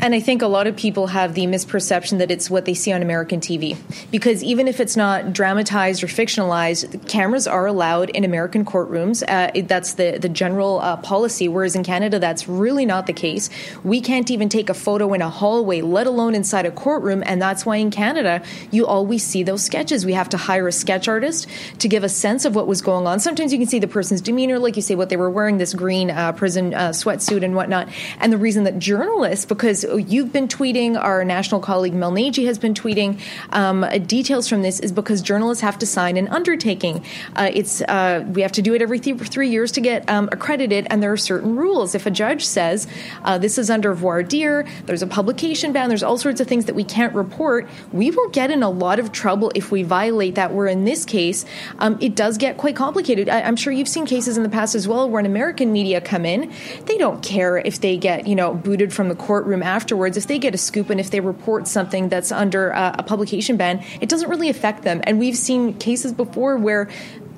And 0.00 0.14
I 0.14 0.20
think 0.20 0.42
a 0.42 0.46
lot 0.46 0.68
of 0.68 0.76
people 0.76 1.08
have 1.08 1.34
the 1.34 1.46
misperception 1.46 2.18
that 2.18 2.30
it's 2.30 2.48
what 2.48 2.66
they 2.66 2.74
see 2.74 2.92
on 2.92 3.02
American 3.02 3.40
TV. 3.40 3.76
Because 4.12 4.44
even 4.44 4.68
if 4.68 4.78
it's 4.78 4.96
not 4.96 5.32
dramatized 5.32 6.04
or 6.04 6.06
fictionalized, 6.06 7.08
cameras 7.08 7.48
are 7.48 7.66
allowed 7.66 8.10
in 8.10 8.24
American 8.24 8.64
courtrooms. 8.64 9.24
Uh, 9.26 9.50
that's 9.66 9.94
the, 9.94 10.18
the 10.20 10.28
general 10.28 10.78
uh, 10.78 10.98
policy. 10.98 11.48
Whereas 11.48 11.74
in 11.74 11.82
Canada, 11.82 12.20
that's 12.20 12.48
really 12.48 12.86
not 12.86 13.06
the 13.06 13.12
case. 13.12 13.50
We 13.82 14.00
can't 14.00 14.30
even 14.30 14.48
take 14.48 14.70
a 14.70 14.74
photo 14.74 15.12
in 15.14 15.22
a 15.22 15.28
hallway, 15.28 15.80
let 15.80 16.06
alone 16.06 16.36
inside 16.36 16.64
a 16.64 16.70
courtroom. 16.70 17.24
And 17.26 17.42
that's 17.42 17.66
why 17.66 17.76
in 17.76 17.90
Canada, 17.90 18.40
you 18.70 18.86
always 18.86 19.24
see 19.24 19.42
those 19.42 19.64
sketches. 19.64 20.06
We 20.06 20.12
have 20.12 20.28
to 20.28 20.36
hire 20.36 20.68
a 20.68 20.72
sketch 20.72 21.08
artist 21.08 21.48
to 21.80 21.88
give 21.88 22.04
a 22.04 22.08
sense 22.08 22.44
of 22.44 22.54
what 22.54 22.68
was 22.68 22.82
going 22.82 23.08
on. 23.08 23.18
Sometimes 23.18 23.52
you 23.52 23.58
can 23.58 23.66
see 23.66 23.80
the 23.80 23.88
person's 23.88 24.20
demeanor, 24.20 24.60
like 24.60 24.76
you 24.76 24.82
say, 24.82 24.94
what 24.94 25.08
they 25.08 25.16
were 25.16 25.30
wearing, 25.30 25.58
this 25.58 25.74
green 25.74 26.12
uh, 26.12 26.32
prison 26.32 26.72
uh, 26.72 26.90
sweatsuit 26.90 27.42
and 27.42 27.56
whatnot. 27.56 27.88
And 28.20 28.32
the 28.32 28.38
reason 28.38 28.62
that 28.64 28.78
journalists, 28.78 29.44
because 29.44 29.87
you've 29.96 30.32
been 30.32 30.48
tweeting, 30.48 31.00
our 31.00 31.24
national 31.24 31.60
colleague 31.60 31.94
Mel 31.94 32.10
Nagy 32.10 32.46
has 32.46 32.58
been 32.58 32.74
tweeting 32.74 33.20
um, 33.50 33.84
details 34.06 34.48
from 34.48 34.62
this, 34.62 34.80
is 34.80 34.92
because 34.92 35.22
journalists 35.22 35.62
have 35.62 35.78
to 35.78 35.86
sign 35.86 36.16
an 36.16 36.28
undertaking. 36.28 37.04
Uh, 37.36 37.50
it's 37.52 37.80
uh, 37.82 38.24
we 38.28 38.42
have 38.42 38.52
to 38.52 38.62
do 38.62 38.74
it 38.74 38.82
every 38.82 39.00
th- 39.00 39.20
three 39.20 39.48
years 39.48 39.72
to 39.72 39.80
get 39.80 40.08
um, 40.08 40.28
accredited, 40.32 40.86
and 40.90 41.02
there 41.02 41.12
are 41.12 41.16
certain 41.16 41.56
rules. 41.56 41.94
If 41.94 42.06
a 42.06 42.10
judge 42.10 42.44
says 42.44 42.86
uh, 43.24 43.38
this 43.38 43.58
is 43.58 43.70
under 43.70 43.94
voir 43.94 44.22
dire, 44.22 44.66
there's 44.86 45.02
a 45.02 45.06
publication 45.06 45.72
ban, 45.72 45.88
there's 45.88 46.02
all 46.02 46.18
sorts 46.18 46.40
of 46.40 46.46
things 46.46 46.66
that 46.66 46.74
we 46.74 46.84
can't 46.84 47.14
report, 47.14 47.68
we 47.92 48.10
will 48.10 48.28
get 48.28 48.50
in 48.50 48.62
a 48.62 48.70
lot 48.70 48.98
of 48.98 49.12
trouble 49.12 49.52
if 49.54 49.70
we 49.70 49.82
violate 49.82 50.34
that. 50.34 50.52
Where 50.52 50.66
in 50.66 50.84
this 50.84 51.04
case, 51.04 51.44
um, 51.78 51.98
it 52.00 52.14
does 52.14 52.38
get 52.38 52.56
quite 52.56 52.76
complicated. 52.76 53.28
I- 53.28 53.42
I'm 53.42 53.56
sure 53.56 53.72
you've 53.72 53.88
seen 53.88 54.06
cases 54.06 54.36
in 54.36 54.42
the 54.42 54.48
past 54.48 54.74
as 54.74 54.86
well 54.86 55.08
where 55.08 55.20
an 55.20 55.26
American 55.26 55.72
media 55.72 56.00
come 56.00 56.24
in, 56.26 56.52
they 56.86 56.98
don't 56.98 57.22
care 57.22 57.58
if 57.58 57.80
they 57.80 57.96
get 57.96 58.26
you 58.26 58.34
know 58.34 58.54
booted 58.54 58.92
from 58.92 59.08
the 59.08 59.14
courtroom 59.14 59.62
afterwards. 59.78 60.16
If 60.16 60.26
they 60.26 60.40
get 60.40 60.54
a 60.54 60.58
scoop 60.58 60.90
and 60.90 60.98
if 60.98 61.10
they 61.12 61.20
report 61.20 61.68
something 61.68 62.08
that's 62.08 62.32
under 62.32 62.74
uh, 62.74 62.96
a 62.98 63.04
publication 63.04 63.56
ban, 63.56 63.84
it 64.00 64.08
doesn't 64.08 64.28
really 64.28 64.48
affect 64.48 64.82
them. 64.82 65.00
And 65.04 65.20
we've 65.20 65.36
seen 65.36 65.74
cases 65.78 66.12
before 66.12 66.56
where 66.56 66.90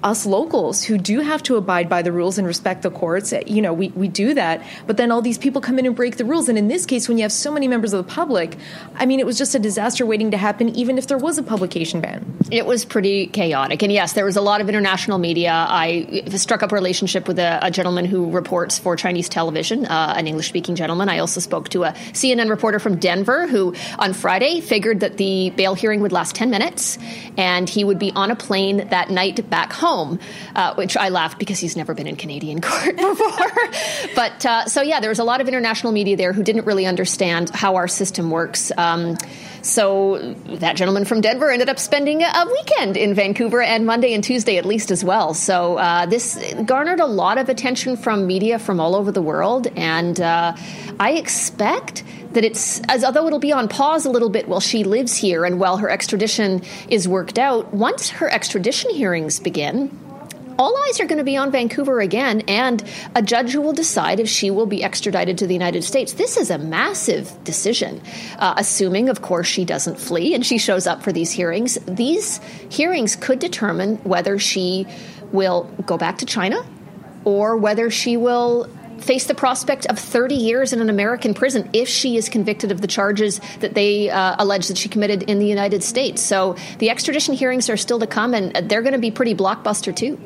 us 0.03 0.25
locals 0.25 0.83
who 0.83 0.97
do 0.97 1.21
have 1.21 1.43
to 1.43 1.57
abide 1.57 1.89
by 1.89 2.01
the 2.01 2.11
rules 2.11 2.39
and 2.39 2.47
respect 2.47 2.83
the 2.83 2.91
courts, 2.91 3.35
you 3.47 3.61
know, 3.61 3.73
we, 3.73 3.89
we 3.91 4.09
do 4.09 4.33
that. 4.35 4.63
But 4.87 4.97
then 4.97 5.13
all 5.13 5.21
these 5.21 5.37
people 5.37 5.61
come 5.61 5.79
in 5.79 5.85
and 5.85 5.95
break 5.95 6.17
the 6.17 6.25
rules. 6.25 6.49
And 6.49 6.57
in 6.57 6.69
this 6.69 6.87
case, 6.87 7.09
when 7.09 7.19
you 7.19 7.23
have 7.23 7.33
so 7.33 7.53
many 7.53 7.69
members 7.69 7.93
of 7.93 8.07
the 8.07 8.11
public, 8.11 8.57
I 8.95 9.05
mean, 9.05 9.21
it 9.21 9.27
was 9.27 9.37
just 9.37 9.55
a 9.55 9.59
disaster 9.59 10.07
waiting 10.07 10.31
to 10.31 10.39
happen, 10.39 10.71
even 10.71 10.97
if 10.97 11.07
there 11.07 11.19
was 11.19 11.37
a 11.37 11.43
publication 11.43 12.01
ban. 12.01 12.39
It 12.51 12.65
was 12.65 12.85
pretty 12.85 13.27
chaotic. 13.27 13.83
And 13.83 13.93
yes, 13.93 14.15
there 14.15 14.25
was 14.25 14.37
a 14.37 14.41
lot 14.41 14.63
of 14.63 14.69
international 14.69 15.19
media. 15.19 15.53
I 15.53 16.25
struck 16.37 16.63
up 16.63 16.73
a 16.73 16.75
relationship 16.75 17.29
with 17.29 17.39
a, 17.39 17.59
a 17.63 17.71
gentleman 17.71 18.07
who 18.07 18.31
reports 18.31 18.79
for 18.79 18.97
Chinese 18.97 19.29
television, 19.29 19.85
uh, 19.85 20.15
an 20.17 20.27
English 20.27 20.49
speaking 20.49 20.77
gentleman. 20.77 21.11
I 21.11 21.19
also 21.19 21.41
spoke 21.41 21.69
to 21.71 21.85
a 21.85 21.93
CNN 22.13 22.49
reporter 22.49 22.79
from 22.79 22.97
Denver 22.97 23.47
who 23.47 23.75
on 23.99 24.15
Friday 24.15 24.61
figured 24.61 25.01
that 25.01 25.19
the 25.19 25.51
bail 25.51 25.75
hearing 25.75 26.01
would 26.01 26.13
last 26.13 26.35
10 26.35 26.49
minutes 26.49 26.99
and 27.37 27.69
he 27.69 27.85
would 27.85 27.99
be 27.99 28.13
on 28.13 28.31
a 28.31 28.37
plane 28.37 28.89
that 28.89 29.11
night 29.11 29.49
back 29.51 29.73
home 29.73 29.90
home, 29.91 30.19
uh, 30.55 30.75
which 30.75 30.97
I 30.97 31.09
laughed 31.09 31.39
because 31.39 31.59
he's 31.59 31.77
never 31.77 31.95
been 31.95 32.07
in 32.07 32.17
Canadian 32.17 32.61
court 32.69 32.97
before. 32.97 33.53
but 34.15 34.47
uh, 34.47 34.67
so, 34.67 34.83
yeah, 34.83 35.01
there 35.01 35.11
was 35.11 35.19
a 35.19 35.25
lot 35.25 35.41
of 35.41 35.49
international 35.49 35.93
media 35.93 36.17
there 36.17 36.33
who 36.33 36.43
didn't 36.43 36.65
really 36.65 36.87
understand 36.87 37.51
how 37.51 37.77
our 37.77 37.89
system 37.89 38.31
works. 38.31 38.73
Um, 38.77 39.17
so 39.63 40.35
that 40.47 40.77
gentleman 40.77 41.05
from 41.05 41.21
Denver 41.21 41.51
ended 41.51 41.69
up 41.69 41.79
spending 41.79 42.23
a 42.23 42.47
weekend 42.51 42.97
in 42.97 43.15
Vancouver 43.15 43.63
and 43.63 43.87
Monday 43.87 44.15
and 44.15 44.23
Tuesday 44.23 44.57
at 44.59 44.65
least 44.65 44.91
as 44.91 45.05
well. 45.05 45.35
So 45.35 45.77
uh, 45.77 46.07
this 46.07 46.43
garnered 46.65 47.01
a 47.01 47.07
lot 47.07 47.39
of 47.39 47.49
attention 47.49 47.97
from 47.97 48.27
media 48.27 48.59
from 48.59 48.81
all 48.81 48.95
over 48.95 49.13
the 49.13 49.23
world, 49.23 49.67
and 49.77 50.21
uh, 50.21 50.57
I 50.99 51.13
expect 51.13 52.05
that 52.33 52.45
it's 52.45 52.81
as 52.89 53.05
although 53.05 53.27
it'll 53.27 53.39
be 53.39 53.53
on 53.53 53.69
pause 53.69 54.07
a 54.07 54.11
little 54.11 54.31
bit 54.31 54.49
while 54.49 54.61
she 54.61 54.85
lives 54.85 55.17
here 55.17 55.45
and 55.45 55.59
while 55.59 55.79
her 55.79 55.91
extradition 55.91 56.63
is 56.89 57.09
worked 57.09 57.39
out. 57.39 57.73
Once 57.75 58.11
her 58.11 58.29
extradition 58.33 58.91
hearings 58.91 59.41
begin 59.41 59.97
all 60.61 60.77
eyes 60.87 61.01
are 61.01 61.07
going 61.07 61.19
to 61.19 61.25
be 61.25 61.39
on 61.39 61.51
Vancouver 61.51 62.01
again, 62.01 62.43
and 62.43 62.85
a 63.17 63.23
judge 63.23 63.53
who 63.53 63.63
will 63.63 63.73
decide 63.73 64.21
if 64.21 64.29
she 64.29 64.51
will 64.51 64.67
be 64.67 64.85
extradited 64.85 65.39
to 65.39 65.47
the 65.47 65.55
United 65.55 65.83
States. 65.83 66.13
This 66.13 66.37
is 66.37 66.51
a 66.51 66.59
massive 66.59 67.33
decision, 67.45 68.03
uh, 68.39 68.53
assuming, 68.59 69.09
of 69.09 69.23
course, 69.23 69.47
she 69.47 69.65
doesn't 69.65 69.99
flee 69.99 70.35
and 70.35 70.45
she 70.45 70.59
shows 70.59 70.87
up 70.87 71.03
for 71.03 71.13
these 71.13 71.33
hearings. 71.33 71.79
These 71.87 72.43
hearings 72.69 73.17
could 73.17 73.39
determine 73.39 73.97
whether 73.99 74.39
she 74.39 74.87
will 75.33 75.63
go 75.87 75.97
back 75.97 76.19
to 76.19 76.27
China 76.27 76.63
or 77.25 77.57
whether 77.57 77.89
she 77.89 78.19
will 78.19 78.69
face 78.99 79.25
the 79.25 79.35
prospect 79.35 79.87
of 79.87 79.99
30 79.99 80.35
years 80.35 80.75
in 80.75 80.83
an 80.83 80.91
American 80.91 81.33
prison 81.33 81.71
if 81.73 81.89
she 81.89 82.19
is 82.19 82.29
convicted 82.29 82.71
of 82.71 82.83
the 82.83 82.87
charges 82.87 83.41
that 83.61 83.73
they 83.73 84.11
uh, 84.11 84.37
allege 84.39 84.69
that 84.69 84.77
she 84.77 84.91
committed 84.91 85.23
in 85.23 85.39
the 85.39 85.47
United 85.47 85.83
States. 85.83 86.21
So 86.21 86.55
the 86.81 86.91
extradition 86.91 87.33
hearings 87.33 87.71
are 87.71 87.79
still 87.79 87.99
to 87.99 88.07
come, 88.07 88.35
and 88.35 88.69
they're 88.69 88.83
going 88.83 88.93
to 88.93 88.99
be 88.99 89.11
pretty 89.11 89.35
blockbuster, 89.35 89.97
too. 89.97 90.21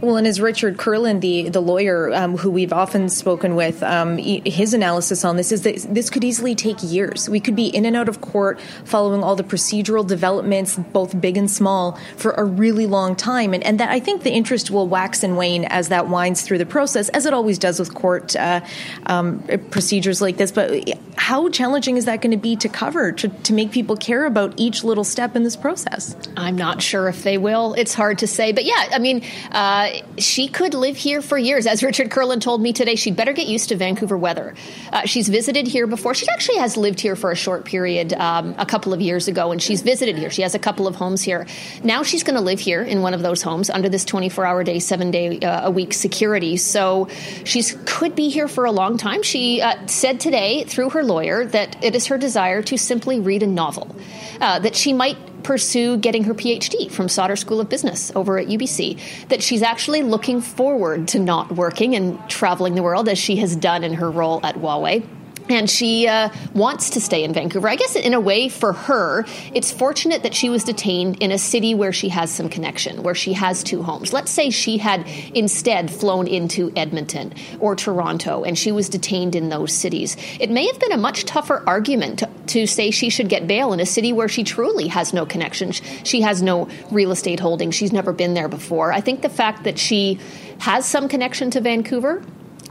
Well, 0.00 0.16
and 0.16 0.26
as 0.26 0.40
Richard 0.40 0.78
Kurland, 0.78 1.20
the 1.20 1.50
the 1.50 1.60
lawyer 1.60 2.10
um, 2.14 2.38
who 2.38 2.50
we've 2.50 2.72
often 2.72 3.10
spoken 3.10 3.54
with, 3.54 3.82
um, 3.82 4.16
his 4.16 4.72
analysis 4.72 5.26
on 5.26 5.36
this 5.36 5.52
is 5.52 5.62
that 5.62 5.76
this 5.90 6.08
could 6.08 6.24
easily 6.24 6.54
take 6.54 6.78
years. 6.82 7.28
We 7.28 7.38
could 7.38 7.54
be 7.54 7.66
in 7.66 7.84
and 7.84 7.94
out 7.94 8.08
of 8.08 8.22
court 8.22 8.58
following 8.84 9.22
all 9.22 9.36
the 9.36 9.44
procedural 9.44 10.06
developments, 10.06 10.76
both 10.76 11.20
big 11.20 11.36
and 11.36 11.50
small, 11.50 11.98
for 12.16 12.30
a 12.32 12.44
really 12.44 12.86
long 12.86 13.14
time, 13.14 13.52
and 13.52 13.62
and 13.62 13.78
that 13.78 13.90
I 13.90 14.00
think 14.00 14.22
the 14.22 14.30
interest 14.32 14.70
will 14.70 14.88
wax 14.88 15.22
and 15.22 15.36
wane 15.36 15.66
as 15.66 15.88
that 15.88 16.08
winds 16.08 16.40
through 16.42 16.58
the 16.58 16.66
process, 16.66 17.10
as 17.10 17.26
it 17.26 17.34
always 17.34 17.58
does 17.58 17.78
with 17.78 17.94
court 17.94 18.34
uh, 18.36 18.62
um, 19.04 19.42
procedures 19.70 20.22
like 20.22 20.38
this. 20.38 20.50
But 20.50 20.88
how 21.16 21.50
challenging 21.50 21.98
is 21.98 22.06
that 22.06 22.22
going 22.22 22.30
to 22.30 22.38
be 22.38 22.56
to 22.56 22.70
cover 22.70 23.12
to, 23.12 23.28
to 23.28 23.52
make 23.52 23.70
people 23.70 23.96
care 23.96 24.24
about 24.24 24.54
each 24.56 24.82
little 24.82 25.04
step 25.04 25.36
in 25.36 25.42
this 25.42 25.56
process? 25.56 26.16
I'm 26.38 26.56
not 26.56 26.80
sure 26.80 27.06
if 27.08 27.22
they 27.22 27.36
will. 27.36 27.74
It's 27.74 27.92
hard 27.92 28.18
to 28.20 28.26
say, 28.26 28.52
but 28.52 28.64
yeah, 28.64 28.88
I 28.92 28.98
mean. 28.98 29.22
Uh, 29.52 29.88
she 30.18 30.48
could 30.48 30.74
live 30.74 30.96
here 30.96 31.22
for 31.22 31.38
years. 31.38 31.66
As 31.66 31.82
Richard 31.82 32.10
Kurland 32.10 32.40
told 32.40 32.60
me 32.60 32.72
today, 32.72 32.96
she'd 32.96 33.16
better 33.16 33.32
get 33.32 33.46
used 33.46 33.68
to 33.70 33.76
Vancouver 33.76 34.16
weather. 34.16 34.54
Uh, 34.92 35.02
she's 35.06 35.28
visited 35.28 35.66
here 35.66 35.86
before. 35.86 36.14
She 36.14 36.28
actually 36.28 36.58
has 36.58 36.76
lived 36.76 37.00
here 37.00 37.16
for 37.16 37.30
a 37.30 37.36
short 37.36 37.64
period 37.64 38.12
um, 38.14 38.54
a 38.58 38.66
couple 38.66 38.92
of 38.92 39.00
years 39.00 39.28
ago, 39.28 39.52
and 39.52 39.62
she's 39.62 39.82
visited 39.82 40.16
here. 40.16 40.30
She 40.30 40.42
has 40.42 40.54
a 40.54 40.58
couple 40.58 40.86
of 40.86 40.96
homes 40.96 41.22
here. 41.22 41.46
Now 41.82 42.02
she's 42.02 42.22
going 42.22 42.36
to 42.36 42.42
live 42.42 42.60
here 42.60 42.82
in 42.82 43.02
one 43.02 43.14
of 43.14 43.22
those 43.22 43.42
homes 43.42 43.70
under 43.70 43.88
this 43.88 44.04
24 44.04 44.44
hour 44.44 44.64
day, 44.64 44.78
seven 44.78 45.10
day 45.10 45.38
uh, 45.40 45.68
a 45.68 45.70
week 45.70 45.92
security. 45.92 46.56
So 46.56 47.08
she 47.44 47.62
could 47.84 48.14
be 48.14 48.28
here 48.28 48.48
for 48.48 48.64
a 48.64 48.72
long 48.72 48.96
time. 48.96 49.22
She 49.22 49.60
uh, 49.60 49.86
said 49.86 50.20
today 50.20 50.64
through 50.64 50.90
her 50.90 51.04
lawyer 51.04 51.44
that 51.46 51.82
it 51.84 51.94
is 51.94 52.06
her 52.06 52.18
desire 52.18 52.62
to 52.62 52.76
simply 52.76 53.20
read 53.20 53.42
a 53.42 53.46
novel, 53.46 53.94
uh, 54.40 54.58
that 54.60 54.76
she 54.76 54.92
might 54.92 55.16
pursue 55.40 55.96
getting 55.96 56.24
her 56.24 56.34
PhD 56.34 56.90
from 56.90 57.08
Sauder 57.08 57.36
School 57.36 57.60
of 57.60 57.68
Business 57.68 58.12
over 58.14 58.38
at 58.38 58.48
UBC, 58.48 59.28
that 59.28 59.42
she's 59.42 59.62
actually 59.62 60.02
looking 60.02 60.40
forward 60.40 61.08
to 61.08 61.18
not 61.18 61.52
working 61.52 61.94
and 61.94 62.18
traveling 62.28 62.74
the 62.74 62.82
world 62.82 63.08
as 63.08 63.18
she 63.18 63.36
has 63.36 63.56
done 63.56 63.84
in 63.84 63.94
her 63.94 64.10
role 64.10 64.40
at 64.44 64.56
Huawei 64.56 65.06
and 65.50 65.68
she 65.68 66.06
uh, 66.06 66.30
wants 66.54 66.90
to 66.90 67.00
stay 67.00 67.24
in 67.24 67.32
Vancouver. 67.32 67.68
I 67.68 67.76
guess 67.76 67.96
in 67.96 68.14
a 68.14 68.20
way 68.20 68.48
for 68.48 68.72
her, 68.72 69.24
it's 69.52 69.70
fortunate 69.70 70.22
that 70.22 70.34
she 70.34 70.48
was 70.48 70.64
detained 70.64 71.22
in 71.22 71.32
a 71.32 71.38
city 71.38 71.74
where 71.74 71.92
she 71.92 72.08
has 72.10 72.30
some 72.30 72.48
connection, 72.48 73.02
where 73.02 73.14
she 73.14 73.32
has 73.34 73.62
two 73.62 73.82
homes. 73.82 74.12
Let's 74.12 74.30
say 74.30 74.50
she 74.50 74.78
had 74.78 75.06
instead 75.34 75.90
flown 75.90 76.26
into 76.26 76.72
Edmonton 76.76 77.34
or 77.58 77.74
Toronto 77.76 78.44
and 78.44 78.58
she 78.58 78.72
was 78.72 78.88
detained 78.88 79.34
in 79.34 79.48
those 79.48 79.72
cities. 79.72 80.16
It 80.38 80.50
may 80.50 80.66
have 80.66 80.78
been 80.78 80.92
a 80.92 80.98
much 80.98 81.24
tougher 81.24 81.62
argument 81.66 82.20
to, 82.20 82.28
to 82.48 82.66
say 82.66 82.90
she 82.90 83.10
should 83.10 83.28
get 83.28 83.46
bail 83.46 83.72
in 83.72 83.80
a 83.80 83.86
city 83.86 84.12
where 84.12 84.28
she 84.28 84.44
truly 84.44 84.88
has 84.88 85.12
no 85.12 85.26
connection. 85.26 85.72
She 85.72 86.20
has 86.22 86.42
no 86.42 86.68
real 86.90 87.12
estate 87.12 87.40
holdings. 87.40 87.74
She's 87.74 87.92
never 87.92 88.12
been 88.12 88.34
there 88.34 88.48
before. 88.48 88.92
I 88.92 89.00
think 89.00 89.22
the 89.22 89.28
fact 89.28 89.64
that 89.64 89.78
she 89.78 90.18
has 90.58 90.86
some 90.86 91.08
connection 91.08 91.50
to 91.52 91.60
Vancouver 91.60 92.22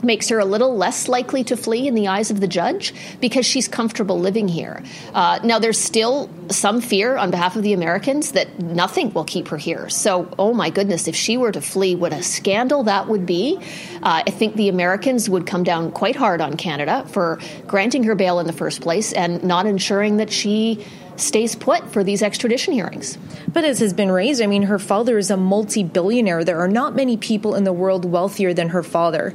makes 0.04 0.30
her 0.30 0.40
a 0.40 0.46
little 0.46 0.76
less 0.76 1.08
likely 1.08 1.44
to 1.46 1.58
flee 1.58 1.88
in 1.88 1.96
the 1.96 2.08
eyes 2.08 2.32
of 2.32 2.40
the 2.40 2.48
judge 2.48 2.94
because 3.20 3.46
she's 3.46 3.68
comfortable 3.68 4.20
living 4.20 4.48
here. 4.48 4.84
Uh, 5.14 5.40
now, 5.44 5.60
there's 5.60 5.80
still 5.80 6.30
some 6.50 6.82
fear 6.82 7.18
on 7.18 7.32
behalf 7.32 7.56
of 7.56 7.64
the 7.64 7.74
Americans 7.74 8.32
that 8.34 8.60
nothing 8.60 9.14
will 9.14 9.24
keep 9.24 9.48
her 9.50 9.58
here. 9.58 9.90
So, 9.90 10.34
oh 10.40 10.54
my 10.54 10.70
goodness, 10.70 11.08
if 11.08 11.16
she 11.16 11.38
were 11.38 11.52
to 11.52 11.62
flee, 11.62 11.96
what 11.96 12.14
a 12.14 12.24
scandal 12.24 12.84
that 12.84 13.08
would 13.08 13.26
be. 13.26 13.58
Uh, 14.02 14.24
I 14.26 14.32
think 14.32 14.56
the 14.56 14.70
Americans 14.70 15.30
would 15.30 15.46
come 15.46 15.64
down 15.64 15.92
quite 15.92 16.16
hard 16.16 16.42
on 16.42 16.58
Canada 16.58 17.06
for 17.10 17.40
granting 17.68 18.04
her 18.04 18.16
bail 18.16 18.40
in 18.40 18.48
the 18.48 18.54
first 18.54 18.82
place 18.82 19.14
and 19.14 19.44
not 19.44 19.66
ensuring 19.66 20.18
that 20.18 20.32
she 20.32 20.86
stays 21.20 21.56
put 21.56 21.92
for 21.92 22.04
these 22.04 22.22
extradition 22.22 22.74
hearings. 22.74 23.18
But 23.52 23.64
as 23.64 23.80
has 23.80 23.94
been 23.94 24.12
raised, 24.12 24.42
I 24.42 24.48
mean, 24.48 24.64
her 24.64 24.80
father 24.80 25.18
is 25.18 25.32
a 25.32 25.38
multi 25.38 25.84
billionaire. 25.84 26.44
There 26.44 26.60
are 26.60 26.68
not 26.68 26.96
many 26.96 27.18
people 27.18 27.56
in 27.56 27.64
the 27.64 27.74
world 27.74 28.06
wealthier 28.06 28.54
than 28.54 28.70
her 28.70 28.84
father. 28.84 29.34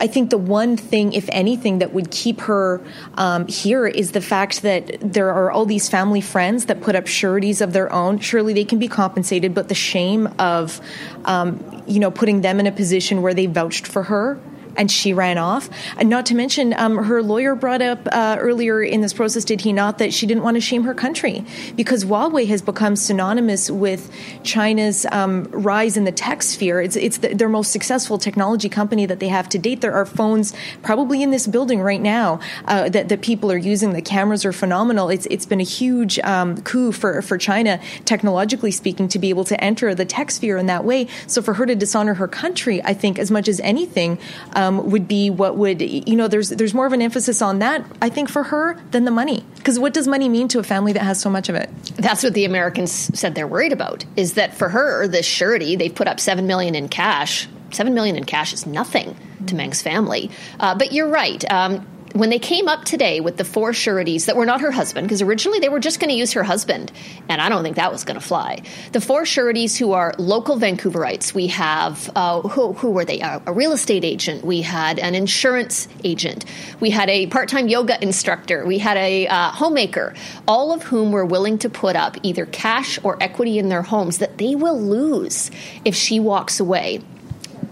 I 0.00 0.06
think 0.06 0.30
the 0.30 0.38
one 0.38 0.76
thing, 0.76 1.12
if 1.12 1.28
anything, 1.32 1.78
that 1.78 1.92
would 1.92 2.10
keep 2.10 2.42
her 2.42 2.80
um, 3.14 3.46
here 3.48 3.86
is 3.86 4.12
the 4.12 4.20
fact 4.20 4.62
that 4.62 4.98
there 5.00 5.32
are 5.32 5.50
all 5.50 5.64
these 5.64 5.88
family 5.88 6.20
friends 6.20 6.66
that 6.66 6.80
put 6.80 6.94
up 6.94 7.06
sureties 7.06 7.60
of 7.60 7.72
their 7.72 7.92
own. 7.92 8.18
Surely 8.18 8.52
they 8.52 8.64
can 8.64 8.78
be 8.78 8.88
compensated, 8.88 9.54
but 9.54 9.68
the 9.68 9.74
shame 9.74 10.28
of, 10.38 10.80
um, 11.24 11.82
you 11.86 11.98
know, 11.98 12.10
putting 12.10 12.42
them 12.42 12.60
in 12.60 12.66
a 12.66 12.72
position 12.72 13.22
where 13.22 13.34
they 13.34 13.46
vouched 13.46 13.86
for 13.86 14.04
her 14.04 14.38
and 14.76 14.90
she 14.90 15.12
ran 15.12 15.38
off. 15.38 15.68
And 15.96 16.08
not 16.08 16.26
to 16.26 16.34
mention, 16.34 16.74
um, 16.74 16.96
her 16.96 17.22
lawyer 17.22 17.54
brought 17.54 17.82
up 17.82 18.06
uh, 18.12 18.36
earlier 18.38 18.82
in 18.82 19.00
this 19.00 19.12
process, 19.12 19.44
did 19.44 19.60
he 19.60 19.72
not, 19.72 19.98
that 19.98 20.12
she 20.12 20.26
didn't 20.26 20.42
want 20.42 20.56
to 20.56 20.60
shame 20.60 20.84
her 20.84 20.94
country 20.94 21.44
because 21.76 22.04
Huawei 22.04 22.46
has 22.48 22.62
become 22.62 22.96
synonymous 22.96 23.70
with 23.70 24.10
China's 24.42 25.06
um, 25.12 25.44
rise 25.50 25.96
in 25.96 26.04
the 26.04 26.12
tech 26.12 26.42
sphere. 26.42 26.80
It's, 26.80 26.96
it's 26.96 27.18
the, 27.18 27.34
their 27.34 27.48
most 27.48 27.72
successful 27.72 28.18
technology 28.18 28.68
company 28.68 29.06
that 29.06 29.20
they 29.20 29.28
have 29.28 29.48
to 29.50 29.58
date. 29.58 29.80
There 29.80 29.94
are 29.94 30.06
phones 30.06 30.54
probably 30.82 31.22
in 31.22 31.30
this 31.30 31.46
building 31.46 31.80
right 31.80 32.00
now 32.00 32.40
uh, 32.66 32.88
that, 32.90 33.08
that 33.08 33.22
people 33.22 33.50
are 33.50 33.58
using. 33.58 33.92
The 33.92 34.02
cameras 34.02 34.44
are 34.44 34.52
phenomenal. 34.52 35.08
It's, 35.08 35.26
it's 35.26 35.46
been 35.46 35.60
a 35.60 35.64
huge 35.64 36.18
um, 36.20 36.60
coup 36.62 36.92
for, 36.92 37.22
for 37.22 37.38
China, 37.38 37.80
technologically 38.04 38.70
speaking, 38.70 39.08
to 39.08 39.18
be 39.18 39.30
able 39.30 39.44
to 39.44 39.62
enter 39.62 39.94
the 39.94 40.04
tech 40.04 40.30
sphere 40.30 40.56
in 40.56 40.66
that 40.66 40.84
way. 40.84 41.08
So 41.26 41.42
for 41.42 41.54
her 41.54 41.66
to 41.66 41.74
dishonor 41.74 42.14
her 42.14 42.28
country, 42.28 42.82
I 42.84 42.94
think, 42.94 43.18
as 43.18 43.30
much 43.30 43.48
as 43.48 43.60
anything, 43.60 44.18
um, 44.52 44.59
um, 44.60 44.90
would 44.90 45.08
be 45.08 45.30
what 45.30 45.56
would 45.56 45.80
you 45.80 46.16
know. 46.16 46.28
There's 46.28 46.50
there's 46.50 46.74
more 46.74 46.86
of 46.86 46.92
an 46.92 47.00
emphasis 47.02 47.40
on 47.40 47.60
that, 47.60 47.84
I 48.02 48.10
think, 48.10 48.28
for 48.28 48.42
her 48.44 48.78
than 48.90 49.04
the 49.04 49.10
money. 49.10 49.44
Because 49.56 49.78
what 49.78 49.94
does 49.94 50.06
money 50.06 50.28
mean 50.28 50.48
to 50.48 50.58
a 50.58 50.62
family 50.62 50.92
that 50.92 51.02
has 51.02 51.20
so 51.20 51.30
much 51.30 51.48
of 51.48 51.54
it? 51.54 51.70
That's 51.96 52.22
what 52.22 52.34
the 52.34 52.44
Americans 52.44 52.92
said 53.18 53.34
they're 53.34 53.46
worried 53.46 53.72
about. 53.72 54.04
Is 54.16 54.34
that 54.34 54.54
for 54.54 54.68
her, 54.68 55.08
this 55.08 55.26
surety 55.26 55.76
they've 55.76 55.94
put 55.94 56.08
up 56.08 56.20
seven 56.20 56.46
million 56.46 56.74
in 56.74 56.88
cash. 56.88 57.48
Seven 57.70 57.94
million 57.94 58.16
in 58.16 58.24
cash 58.24 58.52
is 58.52 58.66
nothing 58.66 59.16
to 59.46 59.54
Meng's 59.54 59.80
family. 59.80 60.30
Uh, 60.58 60.74
but 60.74 60.92
you're 60.92 61.08
right. 61.08 61.50
Um, 61.50 61.86
when 62.12 62.30
they 62.30 62.38
came 62.38 62.68
up 62.68 62.84
today 62.84 63.20
with 63.20 63.36
the 63.36 63.44
four 63.44 63.72
sureties 63.72 64.26
that 64.26 64.36
were 64.36 64.46
not 64.46 64.60
her 64.60 64.70
husband, 64.70 65.06
because 65.06 65.22
originally 65.22 65.60
they 65.60 65.68
were 65.68 65.78
just 65.78 66.00
going 66.00 66.10
to 66.10 66.16
use 66.16 66.32
her 66.32 66.42
husband, 66.42 66.90
and 67.28 67.40
I 67.40 67.48
don't 67.48 67.62
think 67.62 67.76
that 67.76 67.92
was 67.92 68.04
going 68.04 68.18
to 68.18 68.24
fly. 68.26 68.62
The 68.92 69.00
four 69.00 69.24
sureties 69.24 69.76
who 69.76 69.92
are 69.92 70.14
local 70.18 70.58
Vancouverites, 70.58 71.34
we 71.34 71.48
have 71.48 72.10
uh, 72.16 72.40
who, 72.42 72.72
who 72.72 72.90
were 72.90 73.04
they? 73.04 73.20
Uh, 73.20 73.40
a 73.46 73.52
real 73.52 73.72
estate 73.72 74.04
agent, 74.04 74.44
we 74.44 74.62
had 74.62 74.98
an 74.98 75.14
insurance 75.14 75.88
agent, 76.02 76.44
we 76.80 76.90
had 76.90 77.08
a 77.08 77.26
part-time 77.28 77.68
yoga 77.68 78.02
instructor, 78.02 78.66
we 78.66 78.78
had 78.78 78.96
a 78.96 79.28
uh, 79.28 79.50
homemaker, 79.50 80.14
all 80.48 80.72
of 80.72 80.82
whom 80.82 81.12
were 81.12 81.24
willing 81.24 81.58
to 81.58 81.70
put 81.70 81.96
up 81.96 82.16
either 82.22 82.46
cash 82.46 82.98
or 83.04 83.22
equity 83.22 83.58
in 83.58 83.68
their 83.68 83.82
homes 83.82 84.18
that 84.18 84.38
they 84.38 84.54
will 84.54 84.80
lose 84.80 85.50
if 85.84 85.94
she 85.94 86.18
walks 86.18 86.58
away. 86.58 87.00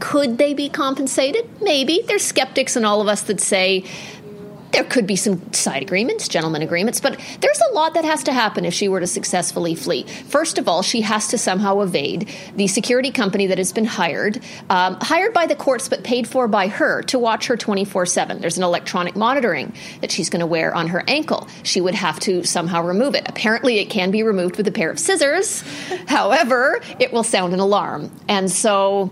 Could 0.00 0.38
they 0.38 0.54
be 0.54 0.68
compensated? 0.68 1.48
Maybe. 1.60 2.02
There's 2.06 2.24
skeptics 2.24 2.76
and 2.76 2.86
all 2.86 3.00
of 3.00 3.08
us 3.08 3.22
that 3.22 3.40
say 3.40 3.84
there 4.72 4.84
could 4.84 5.06
be 5.06 5.16
some 5.16 5.52
side 5.52 5.82
agreements, 5.82 6.28
gentlemen 6.28 6.62
agreements, 6.62 7.00
but 7.00 7.18
there's 7.40 7.60
a 7.70 7.74
lot 7.74 7.94
that 7.94 8.04
has 8.04 8.22
to 8.24 8.32
happen 8.32 8.64
if 8.64 8.74
she 8.74 8.88
were 8.88 9.00
to 9.00 9.06
successfully 9.06 9.74
flee. 9.74 10.04
First 10.04 10.58
of 10.58 10.68
all, 10.68 10.82
she 10.82 11.00
has 11.02 11.28
to 11.28 11.38
somehow 11.38 11.80
evade 11.80 12.28
the 12.54 12.66
security 12.66 13.10
company 13.10 13.46
that 13.46 13.58
has 13.58 13.72
been 13.72 13.84
hired, 13.84 14.40
um, 14.70 14.98
hired 15.00 15.32
by 15.32 15.46
the 15.46 15.56
courts 15.56 15.88
but 15.88 16.04
paid 16.04 16.28
for 16.28 16.48
by 16.48 16.68
her 16.68 17.02
to 17.04 17.18
watch 17.18 17.46
her 17.46 17.56
24 17.56 18.06
7. 18.06 18.40
There's 18.40 18.58
an 18.58 18.64
electronic 18.64 19.16
monitoring 19.16 19.74
that 20.00 20.10
she's 20.10 20.30
going 20.30 20.40
to 20.40 20.46
wear 20.46 20.74
on 20.74 20.88
her 20.88 21.02
ankle. 21.08 21.48
She 21.62 21.80
would 21.80 21.94
have 21.94 22.20
to 22.20 22.44
somehow 22.44 22.82
remove 22.82 23.14
it. 23.14 23.28
Apparently, 23.28 23.78
it 23.78 23.86
can 23.90 24.10
be 24.10 24.22
removed 24.22 24.56
with 24.56 24.68
a 24.68 24.72
pair 24.72 24.90
of 24.90 24.98
scissors. 24.98 25.62
However, 26.06 26.80
it 26.98 27.12
will 27.12 27.24
sound 27.24 27.54
an 27.54 27.60
alarm. 27.60 28.10
And 28.28 28.50
so 28.50 29.10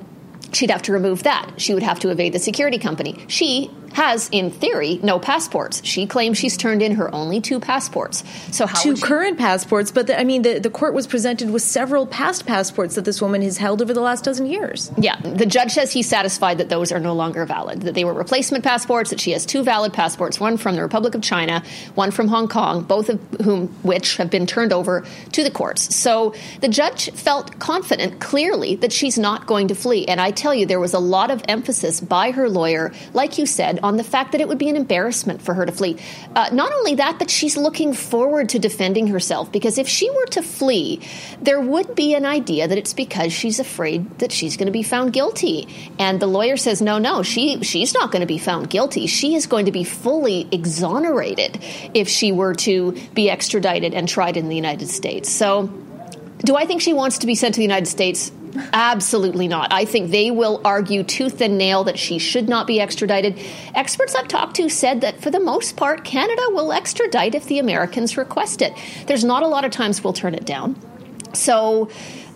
she'd 0.52 0.70
have 0.70 0.82
to 0.82 0.92
remove 0.92 1.24
that. 1.24 1.60
She 1.60 1.74
would 1.74 1.82
have 1.82 2.00
to 2.00 2.10
evade 2.10 2.32
the 2.32 2.38
security 2.38 2.78
company. 2.78 3.24
She 3.28 3.70
has, 3.96 4.28
in 4.30 4.50
theory, 4.50 5.00
no 5.02 5.18
passports. 5.18 5.80
She 5.82 6.06
claims 6.06 6.36
she's 6.36 6.58
turned 6.58 6.82
in 6.82 6.96
her 6.96 7.12
only 7.14 7.40
two 7.40 7.58
passports. 7.58 8.22
So 8.52 8.66
how 8.66 8.78
two 8.78 8.94
current 8.94 9.38
passports? 9.38 9.90
But 9.90 10.08
the, 10.08 10.20
I 10.20 10.24
mean, 10.24 10.42
the, 10.42 10.58
the 10.58 10.68
court 10.68 10.92
was 10.92 11.06
presented 11.06 11.50
with 11.50 11.62
several 11.62 12.06
past 12.06 12.44
passports 12.44 12.96
that 12.96 13.06
this 13.06 13.22
woman 13.22 13.40
has 13.40 13.56
held 13.56 13.80
over 13.80 13.94
the 13.94 14.02
last 14.02 14.22
dozen 14.22 14.44
years. 14.44 14.92
Yeah, 14.98 15.18
the 15.20 15.46
judge 15.46 15.72
says 15.72 15.92
he's 15.92 16.06
satisfied 16.06 16.58
that 16.58 16.68
those 16.68 16.92
are 16.92 17.00
no 17.00 17.14
longer 17.14 17.46
valid. 17.46 17.80
That 17.82 17.94
they 17.94 18.04
were 18.04 18.12
replacement 18.12 18.64
passports. 18.64 19.08
That 19.08 19.18
she 19.18 19.30
has 19.30 19.46
two 19.46 19.62
valid 19.62 19.94
passports: 19.94 20.38
one 20.38 20.58
from 20.58 20.76
the 20.76 20.82
Republic 20.82 21.14
of 21.14 21.22
China, 21.22 21.62
one 21.94 22.10
from 22.10 22.28
Hong 22.28 22.48
Kong, 22.48 22.82
both 22.82 23.08
of 23.08 23.18
whom 23.42 23.68
which 23.82 24.18
have 24.18 24.28
been 24.28 24.46
turned 24.46 24.74
over 24.74 25.06
to 25.32 25.42
the 25.42 25.50
courts. 25.50 25.96
So 25.96 26.34
the 26.60 26.68
judge 26.68 27.10
felt 27.12 27.58
confident, 27.58 28.20
clearly, 28.20 28.76
that 28.76 28.92
she's 28.92 29.16
not 29.16 29.46
going 29.46 29.68
to 29.68 29.74
flee. 29.74 30.04
And 30.04 30.20
I 30.20 30.32
tell 30.32 30.54
you, 30.54 30.66
there 30.66 30.80
was 30.80 30.92
a 30.92 30.98
lot 30.98 31.30
of 31.30 31.42
emphasis 31.48 31.98
by 32.02 32.32
her 32.32 32.50
lawyer, 32.50 32.92
like 33.14 33.38
you 33.38 33.46
said 33.46 33.80
on 33.86 33.96
the 33.96 34.04
fact 34.04 34.32
that 34.32 34.40
it 34.40 34.48
would 34.48 34.58
be 34.58 34.68
an 34.68 34.76
embarrassment 34.76 35.40
for 35.40 35.54
her 35.54 35.64
to 35.64 35.72
flee. 35.72 35.96
Uh, 36.34 36.50
not 36.52 36.72
only 36.72 36.96
that, 36.96 37.18
but 37.18 37.30
she's 37.30 37.56
looking 37.56 37.92
forward 37.92 38.48
to 38.48 38.58
defending 38.58 39.06
herself 39.06 39.50
because 39.52 39.78
if 39.78 39.86
she 39.86 40.10
were 40.10 40.26
to 40.26 40.42
flee, 40.42 41.00
there 41.40 41.60
would 41.60 41.94
be 41.94 42.14
an 42.14 42.24
idea 42.24 42.66
that 42.66 42.76
it's 42.76 42.92
because 42.92 43.32
she's 43.32 43.60
afraid 43.60 44.18
that 44.18 44.32
she's 44.32 44.56
going 44.56 44.66
to 44.66 44.72
be 44.72 44.82
found 44.82 45.12
guilty. 45.12 45.68
And 45.98 46.18
the 46.18 46.26
lawyer 46.26 46.56
says, 46.56 46.82
no, 46.82 46.98
no, 46.98 47.22
she 47.22 47.62
she's 47.62 47.94
not 47.94 48.10
going 48.10 48.20
to 48.20 48.26
be 48.26 48.38
found 48.38 48.70
guilty. 48.70 49.06
She 49.06 49.34
is 49.36 49.46
going 49.46 49.66
to 49.66 49.72
be 49.72 49.84
fully 49.84 50.48
exonerated 50.50 51.62
if 51.94 52.08
she 52.08 52.32
were 52.32 52.54
to 52.54 52.92
be 53.14 53.30
extradited 53.30 53.94
and 53.94 54.08
tried 54.08 54.36
in 54.36 54.48
the 54.48 54.56
United 54.56 54.88
States. 54.88 55.30
So, 55.30 55.68
do 56.38 56.56
I 56.56 56.66
think 56.66 56.82
she 56.82 56.92
wants 56.92 57.18
to 57.18 57.26
be 57.26 57.34
sent 57.34 57.54
to 57.54 57.58
the 57.58 57.64
United 57.64 57.86
States? 57.86 58.30
Absolutely 58.72 59.48
not. 59.48 59.72
I 59.72 59.84
think 59.84 60.10
they 60.10 60.30
will 60.30 60.60
argue 60.64 61.02
tooth 61.02 61.40
and 61.40 61.58
nail 61.58 61.84
that 61.84 61.98
she 61.98 62.18
should 62.18 62.48
not 62.48 62.66
be 62.66 62.80
extradited. 62.80 63.38
Experts 63.74 64.14
I've 64.14 64.28
talked 64.28 64.56
to 64.56 64.68
said 64.68 65.00
that 65.00 65.20
for 65.20 65.30
the 65.30 65.40
most 65.40 65.76
part, 65.76 66.04
Canada 66.04 66.42
will 66.50 66.72
extradite 66.72 67.34
if 67.34 67.46
the 67.46 67.58
Americans 67.58 68.16
request 68.16 68.62
it. 68.62 68.72
There's 69.06 69.24
not 69.24 69.42
a 69.42 69.48
lot 69.48 69.64
of 69.64 69.70
times 69.70 70.02
we'll 70.02 70.12
turn 70.12 70.34
it 70.34 70.44
down. 70.44 70.76
So 71.32 71.88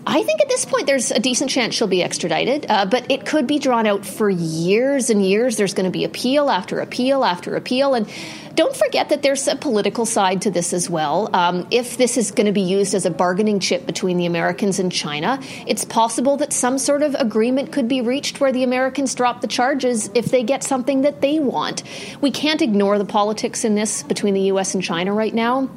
I 0.07 0.23
think 0.23 0.40
at 0.40 0.49
this 0.49 0.64
point 0.64 0.87
there's 0.87 1.11
a 1.11 1.21
decent 1.21 1.50
chance 1.50 1.75
she'll 1.75 1.87
be 1.87 2.02
extradited, 2.02 2.66
uh, 2.71 2.87
but 2.87 3.11
it 3.11 3.26
could 3.26 3.47
be 3.47 3.59
drawn 3.59 3.87
out 3.87 4.07
for 4.07 4.30
years 4.30 5.11
and 5.11 5.25
years. 5.25 5.57
There's 5.57 5.75
going 5.75 5.85
to 5.85 5.90
be 5.90 6.05
appeal 6.05 6.48
after 6.48 6.81
appeal 6.81 7.22
after 7.22 7.55
appeal. 7.55 7.94
And 7.94 8.11
don't 8.55 8.75
forget 8.75 9.11
that 9.11 9.22
there's 9.22 9.46
a 9.46 9.57
political 9.57 10.07
side 10.07 10.42
to 10.42 10.51
this 10.51 10.72
as 10.72 10.88
well. 10.88 11.29
Um, 11.35 11.66
if 11.70 11.98
this 11.98 12.16
is 12.16 12.31
going 12.31 12.46
to 12.46 12.53
be 12.53 12.62
used 12.62 12.94
as 12.94 13.05
a 13.05 13.11
bargaining 13.11 13.61
chip 13.61 13.85
between 13.85 14.16
the 14.16 14.25
Americans 14.25 14.79
and 14.79 14.90
China, 14.90 15.38
it's 15.66 15.85
possible 15.85 16.38
that 16.38 16.55
some 16.55 16.79
sort 16.79 17.03
of 17.03 17.14
agreement 17.14 17.70
could 17.70 17.87
be 17.87 18.01
reached 18.01 18.40
where 18.40 18.53
the 18.53 18.62
Americans 18.62 19.14
drop 19.14 19.42
the 19.42 19.48
charges 19.48 20.11
if 20.14 20.27
they 20.27 20.42
get 20.42 20.64
something 20.64 21.03
that 21.03 21.20
they 21.20 21.38
want. 21.38 21.83
We 22.22 22.31
can't 22.31 22.62
ignore 22.62 22.98
the 22.98 23.05
politics 23.05 23.64
in 23.64 23.75
this 23.75 24.03
between 24.03 24.33
the 24.33 24.42
U.S. 24.42 24.75
and 24.75 24.83
China 24.83 25.12
right 25.12 25.35
now. 25.35 25.68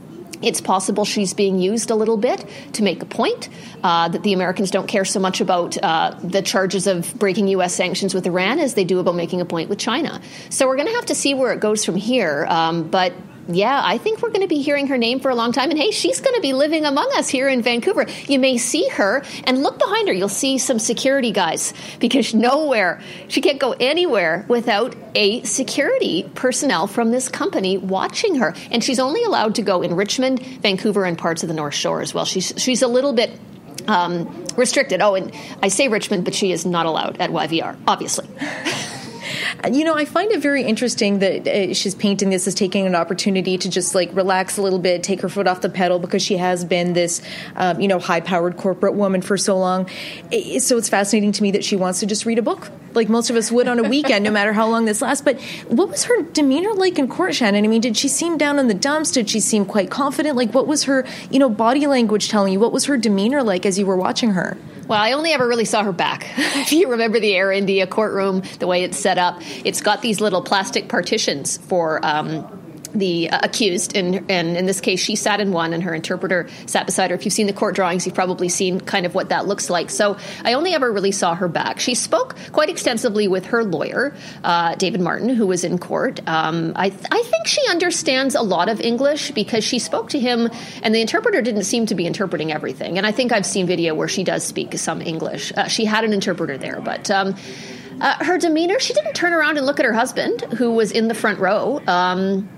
It's 0.43 0.61
possible 0.61 1.05
she's 1.05 1.33
being 1.33 1.59
used 1.59 1.89
a 1.89 1.95
little 1.95 2.17
bit 2.17 2.45
to 2.73 2.83
make 2.83 3.01
a 3.01 3.05
point 3.05 3.49
uh, 3.83 4.09
that 4.09 4.23
the 4.23 4.33
Americans 4.33 4.71
don't 4.71 4.87
care 4.87 5.05
so 5.05 5.19
much 5.19 5.41
about 5.41 5.77
uh, 5.81 6.17
the 6.23 6.41
charges 6.41 6.87
of 6.87 7.13
breaking 7.17 7.47
U.S. 7.49 7.73
sanctions 7.73 8.13
with 8.13 8.25
Iran 8.25 8.59
as 8.59 8.73
they 8.73 8.83
do 8.83 8.99
about 8.99 9.15
making 9.15 9.41
a 9.41 9.45
point 9.45 9.69
with 9.69 9.79
China. 9.79 10.21
So 10.49 10.67
we're 10.67 10.75
going 10.75 10.87
to 10.89 10.95
have 10.95 11.07
to 11.07 11.15
see 11.15 11.33
where 11.33 11.53
it 11.53 11.59
goes 11.59 11.85
from 11.85 11.95
here. 11.95 12.45
Um, 12.47 12.89
but 12.89 13.13
yeah, 13.47 13.81
I 13.83 13.97
think 13.97 14.21
we're 14.21 14.29
going 14.29 14.41
to 14.41 14.47
be 14.47 14.61
hearing 14.61 14.87
her 14.87 14.97
name 14.97 15.19
for 15.19 15.29
a 15.29 15.35
long 15.35 15.51
time. 15.51 15.69
And 15.69 15.77
hey, 15.77 15.91
she's 15.91 16.21
going 16.21 16.35
to 16.35 16.41
be 16.41 16.53
living 16.53 16.85
among 16.85 17.11
us 17.15 17.27
here 17.27 17.49
in 17.49 17.61
Vancouver. 17.61 18.05
You 18.25 18.39
may 18.39 18.57
see 18.57 18.87
her 18.89 19.23
and 19.43 19.61
look 19.61 19.77
behind 19.79 20.07
her. 20.07 20.13
You'll 20.13 20.29
see 20.29 20.57
some 20.57 20.79
security 20.79 21.31
guys 21.31 21.73
because 21.99 22.33
nowhere, 22.33 23.01
she 23.27 23.41
can't 23.41 23.59
go 23.59 23.73
anywhere 23.73 24.45
without 24.47 24.95
a 25.15 25.43
security 25.43 26.29
personnel 26.35 26.87
from 26.87 27.11
this 27.11 27.27
company 27.27 27.77
watching 27.77 28.35
her. 28.35 28.55
And 28.71 28.83
she's 28.83 28.99
only 28.99 29.23
allowed 29.23 29.55
to 29.55 29.61
go 29.61 29.81
in 29.81 29.95
Richmond, 29.95 30.39
Vancouver, 30.61 31.03
and 31.03 31.17
parts 31.17 31.43
of 31.43 31.49
the 31.49 31.55
North 31.55 31.75
Shore 31.75 32.01
as 32.01 32.13
well. 32.13 32.25
She's, 32.25 32.53
she's 32.57 32.81
a 32.81 32.87
little 32.87 33.13
bit 33.13 33.37
um, 33.87 34.45
restricted. 34.55 35.01
Oh, 35.01 35.15
and 35.15 35.33
I 35.61 35.67
say 35.67 35.89
Richmond, 35.89 36.23
but 36.23 36.33
she 36.33 36.51
is 36.51 36.65
not 36.65 36.85
allowed 36.85 37.17
at 37.19 37.29
YVR, 37.29 37.77
obviously. 37.87 38.27
You 39.71 39.85
know, 39.85 39.95
I 39.95 40.03
find 40.05 40.31
it 40.31 40.41
very 40.41 40.63
interesting 40.63 41.19
that 41.19 41.47
uh, 41.47 41.73
she's 41.73 41.95
painting 41.95 42.29
this 42.29 42.47
as 42.47 42.53
taking 42.53 42.85
an 42.85 42.95
opportunity 42.95 43.57
to 43.57 43.69
just 43.69 43.95
like 43.95 44.13
relax 44.13 44.57
a 44.57 44.61
little 44.61 44.79
bit, 44.79 45.03
take 45.03 45.21
her 45.21 45.29
foot 45.29 45.47
off 45.47 45.61
the 45.61 45.69
pedal 45.69 45.99
because 45.99 46.21
she 46.21 46.35
has 46.37 46.65
been 46.65 46.93
this, 46.93 47.21
um, 47.55 47.79
you 47.79 47.87
know, 47.87 47.99
high 47.99 48.19
powered 48.19 48.57
corporate 48.57 48.95
woman 48.95 49.21
for 49.21 49.37
so 49.37 49.57
long. 49.57 49.89
It, 50.31 50.61
so 50.61 50.77
it's 50.77 50.89
fascinating 50.89 51.31
to 51.33 51.43
me 51.43 51.51
that 51.51 51.63
she 51.63 51.77
wants 51.77 52.01
to 52.01 52.05
just 52.05 52.25
read 52.25 52.39
a 52.39 52.41
book 52.41 52.69
like 52.95 53.09
most 53.09 53.29
of 53.29 53.35
us 53.35 53.51
would 53.51 53.67
on 53.67 53.79
a 53.79 53.87
weekend, 53.87 54.23
no 54.23 54.31
matter 54.31 54.53
how 54.53 54.67
long 54.67 54.85
this 54.85 55.01
lasts. 55.01 55.23
But 55.23 55.39
what 55.67 55.89
was 55.89 56.05
her 56.05 56.21
demeanor 56.21 56.73
like 56.73 56.99
in 56.99 57.07
court, 57.07 57.35
Shannon? 57.35 57.63
I 57.63 57.67
mean, 57.67 57.81
did 57.81 57.97
she 57.97 58.07
seem 58.07 58.37
down 58.37 58.59
in 58.59 58.67
the 58.67 58.73
dumps? 58.73 59.11
Did 59.11 59.29
she 59.29 59.39
seem 59.39 59.65
quite 59.65 59.89
confident? 59.89 60.35
Like, 60.35 60.53
what 60.53 60.67
was 60.67 60.83
her, 60.85 61.05
you 61.29 61.39
know, 61.39 61.49
body 61.49 61.87
language 61.87 62.29
telling 62.29 62.53
you? 62.53 62.59
What 62.59 62.71
was 62.71 62.85
her 62.85 62.97
demeanor 62.97 63.43
like 63.43 63.65
as 63.65 63.77
you 63.79 63.85
were 63.85 63.97
watching 63.97 64.31
her? 64.31 64.57
Well, 64.87 64.99
I 64.99 65.13
only 65.13 65.31
ever 65.31 65.47
really 65.47 65.65
saw 65.65 65.83
her 65.83 65.93
back. 65.93 66.27
if 66.37 66.71
you 66.71 66.89
remember 66.89 67.19
the 67.19 67.35
Air 67.35 67.51
India 67.51 67.87
courtroom, 67.87 68.43
the 68.59 68.67
way 68.67 68.83
it's 68.83 68.97
set 68.97 69.17
up, 69.17 69.41
it's 69.63 69.81
got 69.81 70.01
these 70.01 70.19
little 70.19 70.41
plastic 70.41 70.87
partitions 70.87 71.57
for. 71.57 72.05
Um, 72.05 72.62
the 72.93 73.29
uh, 73.29 73.39
accused, 73.43 73.95
and, 73.95 74.29
and 74.29 74.55
in 74.55 74.65
this 74.65 74.81
case, 74.81 74.99
she 74.99 75.15
sat 75.15 75.39
in 75.39 75.51
one, 75.51 75.73
and 75.73 75.83
her 75.83 75.93
interpreter 75.93 76.47
sat 76.65 76.85
beside 76.85 77.09
her. 77.09 77.15
If 77.15 77.25
you've 77.25 77.33
seen 77.33 77.47
the 77.47 77.53
court 77.53 77.75
drawings, 77.75 78.05
you've 78.05 78.15
probably 78.15 78.49
seen 78.49 78.79
kind 78.79 79.05
of 79.05 79.15
what 79.15 79.29
that 79.29 79.47
looks 79.47 79.69
like. 79.69 79.89
So 79.89 80.17
I 80.43 80.53
only 80.53 80.73
ever 80.73 80.91
really 80.91 81.11
saw 81.11 81.35
her 81.35 81.47
back. 81.47 81.79
She 81.79 81.95
spoke 81.95 82.35
quite 82.51 82.69
extensively 82.69 83.27
with 83.27 83.45
her 83.47 83.63
lawyer, 83.63 84.15
uh, 84.43 84.75
David 84.75 85.01
Martland, 85.01 85.37
who 85.37 85.47
was 85.47 85.63
in 85.63 85.77
court. 85.77 86.19
Um, 86.27 86.73
I, 86.75 86.89
th- 86.89 87.05
I 87.11 87.21
think 87.23 87.47
she 87.47 87.61
understands 87.69 88.35
a 88.35 88.41
lot 88.41 88.69
of 88.69 88.79
English 88.79 89.31
because 89.31 89.63
she 89.63 89.79
spoke 89.79 90.09
to 90.09 90.19
him, 90.19 90.49
and 90.81 90.93
the 90.93 91.01
interpreter 91.01 91.41
didn't 91.41 91.63
seem 91.63 91.85
to 91.87 91.95
be 91.95 92.05
interpreting 92.05 92.51
everything. 92.51 92.97
And 92.97 93.07
I 93.07 93.11
think 93.11 93.31
I've 93.31 93.45
seen 93.45 93.65
video 93.65 93.95
where 93.95 94.07
she 94.07 94.23
does 94.23 94.43
speak 94.43 94.77
some 94.77 95.01
English. 95.01 95.51
Uh, 95.55 95.67
she 95.67 95.85
had 95.85 96.03
an 96.03 96.13
interpreter 96.13 96.57
there, 96.57 96.81
but. 96.81 97.09
Um, 97.09 97.35
uh, 98.01 98.23
her 98.23 98.37
demeanor, 98.37 98.79
she 98.79 98.91
didn't 98.93 99.13
turn 99.13 99.33
around 99.33 99.57
and 99.57 99.65
look 99.65 99.79
at 99.79 99.85
her 99.85 99.93
husband, 99.93 100.41
who 100.57 100.71
was 100.71 100.91
in 100.91 101.07
the 101.07 101.13
front 101.13 101.39
row. 101.39 101.79
Um, 101.87 102.49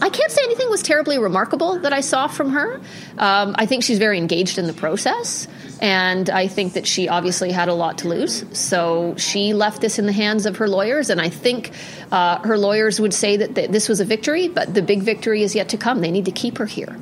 I 0.00 0.10
can't 0.10 0.30
say 0.30 0.42
anything 0.44 0.70
was 0.70 0.82
terribly 0.82 1.18
remarkable 1.18 1.78
that 1.80 1.92
I 1.92 2.00
saw 2.00 2.28
from 2.28 2.50
her. 2.50 2.80
Um, 3.18 3.54
I 3.58 3.66
think 3.66 3.82
she's 3.82 3.98
very 3.98 4.18
engaged 4.18 4.58
in 4.58 4.66
the 4.66 4.72
process, 4.72 5.48
and 5.80 6.30
I 6.30 6.46
think 6.46 6.74
that 6.74 6.86
she 6.86 7.08
obviously 7.08 7.50
had 7.50 7.68
a 7.68 7.74
lot 7.74 7.98
to 7.98 8.08
lose. 8.08 8.44
So 8.56 9.14
she 9.16 9.54
left 9.54 9.80
this 9.80 9.98
in 9.98 10.06
the 10.06 10.12
hands 10.12 10.46
of 10.46 10.56
her 10.58 10.68
lawyers, 10.68 11.10
and 11.10 11.20
I 11.20 11.28
think 11.28 11.72
uh, 12.12 12.38
her 12.40 12.56
lawyers 12.56 13.00
would 13.00 13.12
say 13.12 13.36
that 13.38 13.54
th- 13.54 13.70
this 13.70 13.88
was 13.88 14.00
a 14.00 14.04
victory, 14.04 14.48
but 14.48 14.72
the 14.72 14.82
big 14.82 15.02
victory 15.02 15.42
is 15.42 15.54
yet 15.54 15.68
to 15.70 15.76
come. 15.76 16.00
They 16.00 16.10
need 16.10 16.26
to 16.26 16.32
keep 16.32 16.58
her 16.58 16.66
here. 16.66 16.96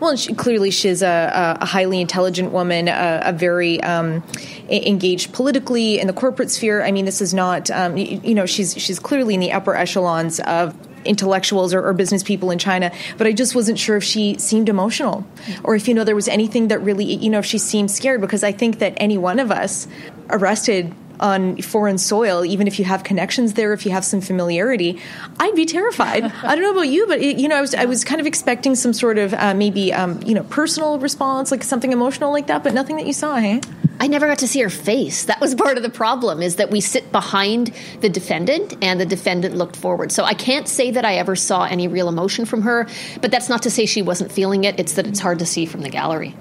Well, 0.00 0.14
she, 0.16 0.34
clearly 0.34 0.70
she's 0.70 1.02
a, 1.02 1.56
a, 1.58 1.64
highly 1.64 2.00
intelligent 2.00 2.52
woman, 2.52 2.88
a, 2.88 3.22
a 3.24 3.32
very 3.32 3.82
um, 3.82 4.22
engaged 4.68 5.32
politically 5.32 5.98
in 5.98 6.06
the 6.06 6.12
corporate 6.12 6.50
sphere. 6.50 6.82
I 6.82 6.92
mean, 6.92 7.06
this 7.06 7.22
is 7.22 7.32
not, 7.32 7.70
um, 7.70 7.96
you, 7.96 8.20
you, 8.22 8.34
know, 8.34 8.44
she's 8.44 8.76
she's 8.76 8.98
clearly 8.98 9.34
in 9.34 9.40
the 9.40 9.52
upper 9.52 9.74
echelons 9.74 10.38
of 10.40 10.74
intellectuals 11.06 11.72
or, 11.72 11.86
or, 11.86 11.92
business 11.92 12.22
people 12.22 12.50
in 12.50 12.58
China. 12.58 12.92
But 13.16 13.26
I 13.26 13.32
just 13.32 13.54
wasn't 13.54 13.78
sure 13.78 13.96
if 13.96 14.04
she 14.04 14.36
seemed 14.38 14.68
emotional, 14.68 15.26
or 15.64 15.74
if 15.74 15.88
you 15.88 15.94
know 15.94 16.04
there 16.04 16.14
was 16.14 16.28
anything 16.28 16.68
that 16.68 16.78
really, 16.80 17.04
you 17.04 17.30
know, 17.30 17.38
if 17.38 17.46
she 17.46 17.58
seemed 17.58 17.90
scared. 17.90 18.20
Because 18.20 18.44
I 18.44 18.52
think 18.52 18.78
that 18.80 18.94
any 18.96 19.16
one 19.16 19.38
of 19.38 19.50
us 19.50 19.86
arrested 20.30 20.94
on 21.20 21.60
foreign 21.62 21.98
soil, 21.98 22.44
even 22.44 22.66
if 22.66 22.78
you 22.78 22.84
have 22.84 23.04
connections 23.04 23.54
there, 23.54 23.72
if 23.72 23.84
you 23.86 23.92
have 23.92 24.04
some 24.04 24.20
familiarity, 24.20 25.00
I'd 25.38 25.54
be 25.54 25.66
terrified. 25.66 26.24
I 26.42 26.54
don't 26.54 26.62
know 26.62 26.72
about 26.72 26.88
you, 26.88 27.06
but 27.06 27.20
it, 27.20 27.38
you 27.38 27.48
know, 27.48 27.56
I 27.56 27.60
was 27.60 27.74
I 27.74 27.84
was 27.84 28.04
kind 28.04 28.20
of 28.20 28.26
expecting 28.26 28.74
some 28.74 28.92
sort 28.92 29.18
of 29.18 29.34
uh, 29.34 29.54
maybe 29.54 29.92
um, 29.92 30.20
you 30.24 30.34
know 30.34 30.44
personal 30.44 30.98
response, 30.98 31.50
like 31.50 31.62
something 31.62 31.92
emotional 31.92 32.32
like 32.32 32.48
that, 32.48 32.62
but 32.62 32.74
nothing 32.74 32.96
that 32.96 33.06
you 33.06 33.12
saw, 33.12 33.36
hey? 33.36 33.60
I 33.98 34.08
never 34.08 34.26
got 34.26 34.38
to 34.40 34.48
see 34.48 34.60
her 34.60 34.70
face. 34.70 35.24
That 35.24 35.40
was 35.40 35.54
part 35.54 35.78
of 35.78 35.82
the 35.82 35.90
problem 35.90 36.42
is 36.42 36.56
that 36.56 36.70
we 36.70 36.80
sit 36.80 37.10
behind 37.12 37.72
the 38.00 38.08
defendant 38.08 38.74
and 38.82 39.00
the 39.00 39.06
defendant 39.06 39.56
looked 39.56 39.76
forward. 39.76 40.12
So 40.12 40.22
I 40.24 40.34
can't 40.34 40.68
say 40.68 40.90
that 40.90 41.04
I 41.04 41.14
ever 41.14 41.34
saw 41.34 41.64
any 41.64 41.88
real 41.88 42.08
emotion 42.08 42.44
from 42.44 42.62
her, 42.62 42.86
but 43.22 43.30
that's 43.30 43.48
not 43.48 43.62
to 43.62 43.70
say 43.70 43.86
she 43.86 44.02
wasn't 44.02 44.32
feeling 44.32 44.64
it. 44.64 44.78
It's 44.78 44.94
that 44.94 45.06
it's 45.06 45.20
hard 45.20 45.38
to 45.38 45.46
see 45.46 45.64
from 45.64 45.80
the 45.80 45.88
gallery. 45.88 46.34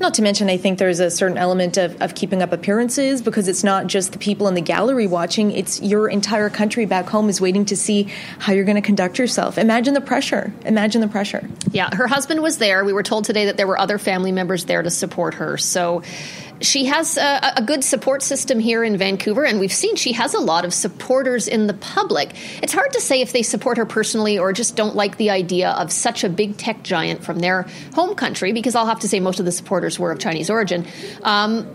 Not 0.00 0.14
to 0.14 0.22
mention, 0.22 0.48
I 0.48 0.56
think 0.56 0.78
there's 0.78 0.98
a 0.98 1.10
certain 1.10 1.36
element 1.36 1.76
of, 1.76 2.00
of 2.00 2.14
keeping 2.14 2.40
up 2.40 2.52
appearances 2.52 3.20
because 3.20 3.48
it's 3.48 3.62
not 3.62 3.86
just 3.86 4.12
the 4.12 4.18
people 4.18 4.48
in 4.48 4.54
the 4.54 4.62
gallery 4.62 5.06
watching, 5.06 5.50
it's 5.50 5.78
your 5.82 6.08
entire 6.08 6.48
country 6.48 6.86
back 6.86 7.06
home 7.06 7.28
is 7.28 7.38
waiting 7.38 7.66
to 7.66 7.76
see 7.76 8.04
how 8.38 8.54
you're 8.54 8.64
going 8.64 8.76
to 8.76 8.82
conduct 8.82 9.18
yourself. 9.18 9.58
Imagine 9.58 9.92
the 9.92 10.00
pressure. 10.00 10.54
Imagine 10.64 11.02
the 11.02 11.08
pressure. 11.08 11.46
Yeah, 11.70 11.94
her 11.94 12.06
husband 12.06 12.42
was 12.42 12.56
there. 12.56 12.82
We 12.82 12.94
were 12.94 13.02
told 13.02 13.26
today 13.26 13.44
that 13.44 13.58
there 13.58 13.66
were 13.66 13.78
other 13.78 13.98
family 13.98 14.32
members 14.32 14.64
there 14.64 14.80
to 14.80 14.88
support 14.88 15.34
her. 15.34 15.58
So 15.58 16.02
she 16.60 16.86
has 16.86 17.16
a, 17.16 17.54
a, 17.56 17.62
good 17.62 17.82
support 17.84 18.22
system 18.22 18.58
here 18.58 18.84
in 18.84 18.96
Vancouver, 18.96 19.44
and 19.44 19.60
we've 19.60 19.72
seen 19.72 19.96
she 19.96 20.12
has 20.12 20.34
a 20.34 20.40
lot 20.40 20.64
of 20.64 20.74
supporters 20.74 21.48
in 21.48 21.66
the 21.66 21.74
public. 21.74 22.32
It's 22.62 22.72
hard 22.72 22.92
to 22.92 23.00
say 23.00 23.20
if 23.20 23.32
they 23.32 23.42
support 23.42 23.78
her 23.78 23.86
personally 23.86 24.38
or 24.38 24.52
just 24.52 24.76
don't 24.76 24.94
like 24.94 25.16
the 25.16 25.30
idea 25.30 25.70
of 25.70 25.90
such 25.90 26.24
a 26.24 26.28
big 26.28 26.56
tech 26.58 26.82
giant 26.82 27.24
from 27.24 27.38
their 27.38 27.66
home 27.94 28.14
country, 28.14 28.52
because 28.52 28.74
I'll 28.74 28.86
have 28.86 29.00
to 29.00 29.08
say 29.08 29.20
most 29.20 29.38
of 29.40 29.46
the 29.46 29.52
supporters 29.52 29.89
were 29.98 30.10
of 30.12 30.18
Chinese 30.18 30.50
origin, 30.50 30.86
um, 31.22 31.66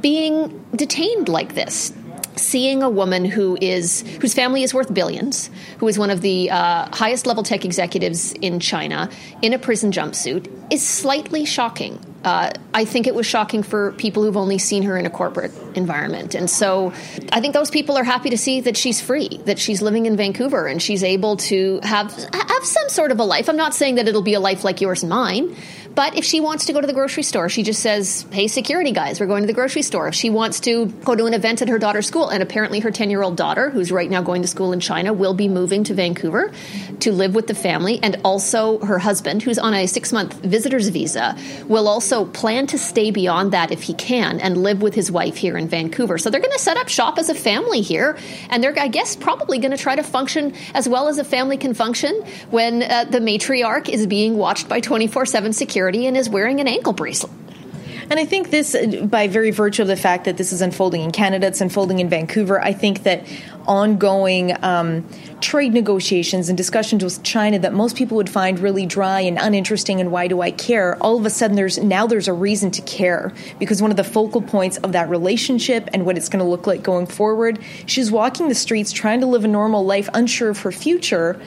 being 0.00 0.64
detained 0.76 1.28
like 1.28 1.54
this 1.54 1.92
seeing 2.36 2.82
a 2.82 2.88
woman 2.88 3.24
who 3.24 3.58
is 3.60 4.02
whose 4.20 4.34
family 4.34 4.62
is 4.62 4.72
worth 4.72 4.92
billions, 4.92 5.50
who 5.78 5.86
is 5.88 5.98
one 5.98 6.10
of 6.10 6.20
the 6.22 6.50
uh, 6.50 6.88
highest 6.94 7.26
level 7.26 7.42
tech 7.42 7.64
executives 7.64 8.32
in 8.40 8.60
China 8.60 9.10
in 9.42 9.52
a 9.52 9.58
prison 9.58 9.92
jumpsuit, 9.92 10.50
is 10.72 10.86
slightly 10.86 11.44
shocking. 11.44 11.98
Uh, 12.24 12.52
I 12.74 12.84
think 12.84 13.06
it 13.06 13.14
was 13.14 13.26
shocking 13.26 13.62
for 13.62 13.92
people 13.92 14.22
who've 14.22 14.36
only 14.36 14.58
seen 14.58 14.82
her 14.82 14.96
in 14.96 15.06
a 15.06 15.10
corporate 15.10 15.52
environment. 15.74 16.34
And 16.34 16.50
so 16.50 16.92
I 17.32 17.40
think 17.40 17.54
those 17.54 17.70
people 17.70 17.96
are 17.96 18.04
happy 18.04 18.30
to 18.30 18.38
see 18.38 18.60
that 18.60 18.76
she's 18.76 19.00
free, 19.00 19.28
that 19.46 19.58
she's 19.58 19.80
living 19.80 20.06
in 20.06 20.16
Vancouver 20.16 20.66
and 20.66 20.82
she's 20.82 21.02
able 21.02 21.36
to 21.38 21.80
have 21.82 22.12
have 22.60 22.64
some 22.64 22.88
sort 22.88 23.10
of 23.10 23.20
a 23.20 23.24
life. 23.24 23.48
I'm 23.48 23.56
not 23.56 23.74
saying 23.74 23.94
that 23.94 24.06
it'll 24.08 24.22
be 24.22 24.34
a 24.34 24.40
life 24.40 24.64
like 24.64 24.80
yours 24.80 25.02
and 25.02 25.10
mine, 25.10 25.56
but 25.94 26.16
if 26.16 26.24
she 26.24 26.40
wants 26.40 26.66
to 26.66 26.72
go 26.72 26.80
to 26.80 26.86
the 26.86 26.92
grocery 26.92 27.22
store, 27.22 27.48
she 27.48 27.62
just 27.62 27.80
says, 27.80 28.26
Hey, 28.30 28.48
security 28.48 28.92
guys, 28.92 29.20
we're 29.20 29.26
going 29.26 29.42
to 29.42 29.46
the 29.46 29.52
grocery 29.52 29.82
store. 29.82 30.08
If 30.08 30.14
she 30.14 30.30
wants 30.30 30.60
to 30.60 30.86
go 30.86 31.14
to 31.14 31.26
an 31.26 31.34
event 31.34 31.62
at 31.62 31.68
her 31.68 31.78
daughter's 31.78 32.06
school, 32.06 32.28
and 32.28 32.42
apparently 32.42 32.80
her 32.80 32.90
10 32.90 33.10
year 33.10 33.22
old 33.22 33.36
daughter, 33.36 33.70
who's 33.70 33.90
right 33.90 34.08
now 34.08 34.22
going 34.22 34.42
to 34.42 34.48
school 34.48 34.72
in 34.72 34.80
China, 34.80 35.12
will 35.12 35.34
be 35.34 35.48
moving 35.48 35.84
to 35.84 35.94
Vancouver 35.94 36.52
to 37.00 37.12
live 37.12 37.34
with 37.34 37.46
the 37.46 37.54
family, 37.54 37.98
and 38.02 38.20
also 38.24 38.78
her 38.80 38.98
husband, 38.98 39.42
who's 39.42 39.58
on 39.58 39.74
a 39.74 39.86
six 39.86 40.12
month 40.12 40.34
visitor's 40.42 40.88
visa, 40.88 41.36
will 41.66 41.88
also 41.88 42.09
plan 42.24 42.66
to 42.68 42.78
stay 42.78 43.10
beyond 43.10 43.52
that 43.52 43.72
if 43.72 43.82
he 43.82 43.94
can 43.94 44.40
and 44.40 44.62
live 44.62 44.82
with 44.82 44.94
his 44.94 45.10
wife 45.10 45.36
here 45.36 45.56
in 45.56 45.68
Vancouver. 45.68 46.18
So 46.18 46.30
they're 46.30 46.40
going 46.40 46.52
to 46.52 46.58
set 46.58 46.76
up 46.76 46.88
shop 46.88 47.18
as 47.18 47.28
a 47.28 47.34
family 47.34 47.80
here, 47.80 48.16
and 48.48 48.62
they're, 48.62 48.78
I 48.78 48.88
guess, 48.88 49.16
probably 49.16 49.58
going 49.58 49.72
to 49.72 49.76
try 49.76 49.96
to 49.96 50.02
function 50.02 50.54
as 50.74 50.88
well 50.88 51.08
as 51.08 51.18
a 51.18 51.24
family 51.24 51.56
can 51.56 51.74
function 51.74 52.14
when 52.50 52.82
uh, 52.82 53.04
the 53.04 53.18
matriarch 53.18 53.88
is 53.88 54.06
being 54.06 54.36
watched 54.36 54.68
by 54.68 54.80
24 54.80 55.26
7 55.26 55.52
security 55.52 55.80
security 55.80 56.06
and 56.06 56.16
is 56.16 56.28
wearing 56.28 56.60
an 56.60 56.68
ankle 56.68 56.92
bracelet. 56.92 57.32
And 58.10 58.18
I 58.18 58.24
think 58.24 58.50
this, 58.50 58.76
by 59.04 59.28
very 59.28 59.52
virtue 59.52 59.82
of 59.82 59.88
the 59.88 59.94
fact 59.94 60.24
that 60.24 60.36
this 60.36 60.52
is 60.52 60.60
unfolding 60.60 61.02
in 61.02 61.12
Canada, 61.12 61.46
it's 61.46 61.60
unfolding 61.60 62.00
in 62.00 62.08
Vancouver, 62.08 62.60
I 62.60 62.72
think 62.72 63.04
that 63.04 63.24
ongoing 63.68 64.52
um, 64.64 65.08
trade 65.40 65.72
negotiations 65.72 66.48
and 66.48 66.58
discussions 66.58 67.04
with 67.04 67.22
China 67.22 67.60
that 67.60 67.72
most 67.72 67.94
people 67.94 68.16
would 68.16 68.28
find 68.28 68.58
really 68.58 68.84
dry 68.84 69.20
and 69.20 69.38
uninteresting 69.38 70.00
and 70.00 70.10
why 70.10 70.26
do 70.26 70.40
I 70.40 70.50
care? 70.50 70.96
All 71.00 71.16
of 71.16 71.24
a 71.24 71.30
sudden, 71.30 71.54
there's 71.54 71.78
now 71.78 72.08
there's 72.08 72.26
a 72.26 72.32
reason 72.32 72.72
to 72.72 72.82
care 72.82 73.32
because 73.60 73.80
one 73.80 73.92
of 73.92 73.96
the 73.96 74.02
focal 74.02 74.42
points 74.42 74.76
of 74.78 74.90
that 74.90 75.08
relationship 75.08 75.88
and 75.92 76.04
what 76.04 76.16
it's 76.16 76.28
going 76.28 76.44
to 76.44 76.50
look 76.50 76.66
like 76.66 76.82
going 76.82 77.06
forward, 77.06 77.60
she's 77.86 78.10
walking 78.10 78.48
the 78.48 78.56
streets 78.56 78.90
trying 78.90 79.20
to 79.20 79.26
live 79.26 79.44
a 79.44 79.48
normal 79.48 79.84
life, 79.84 80.08
unsure 80.14 80.48
of 80.48 80.58
her 80.58 80.72
future 80.72 81.40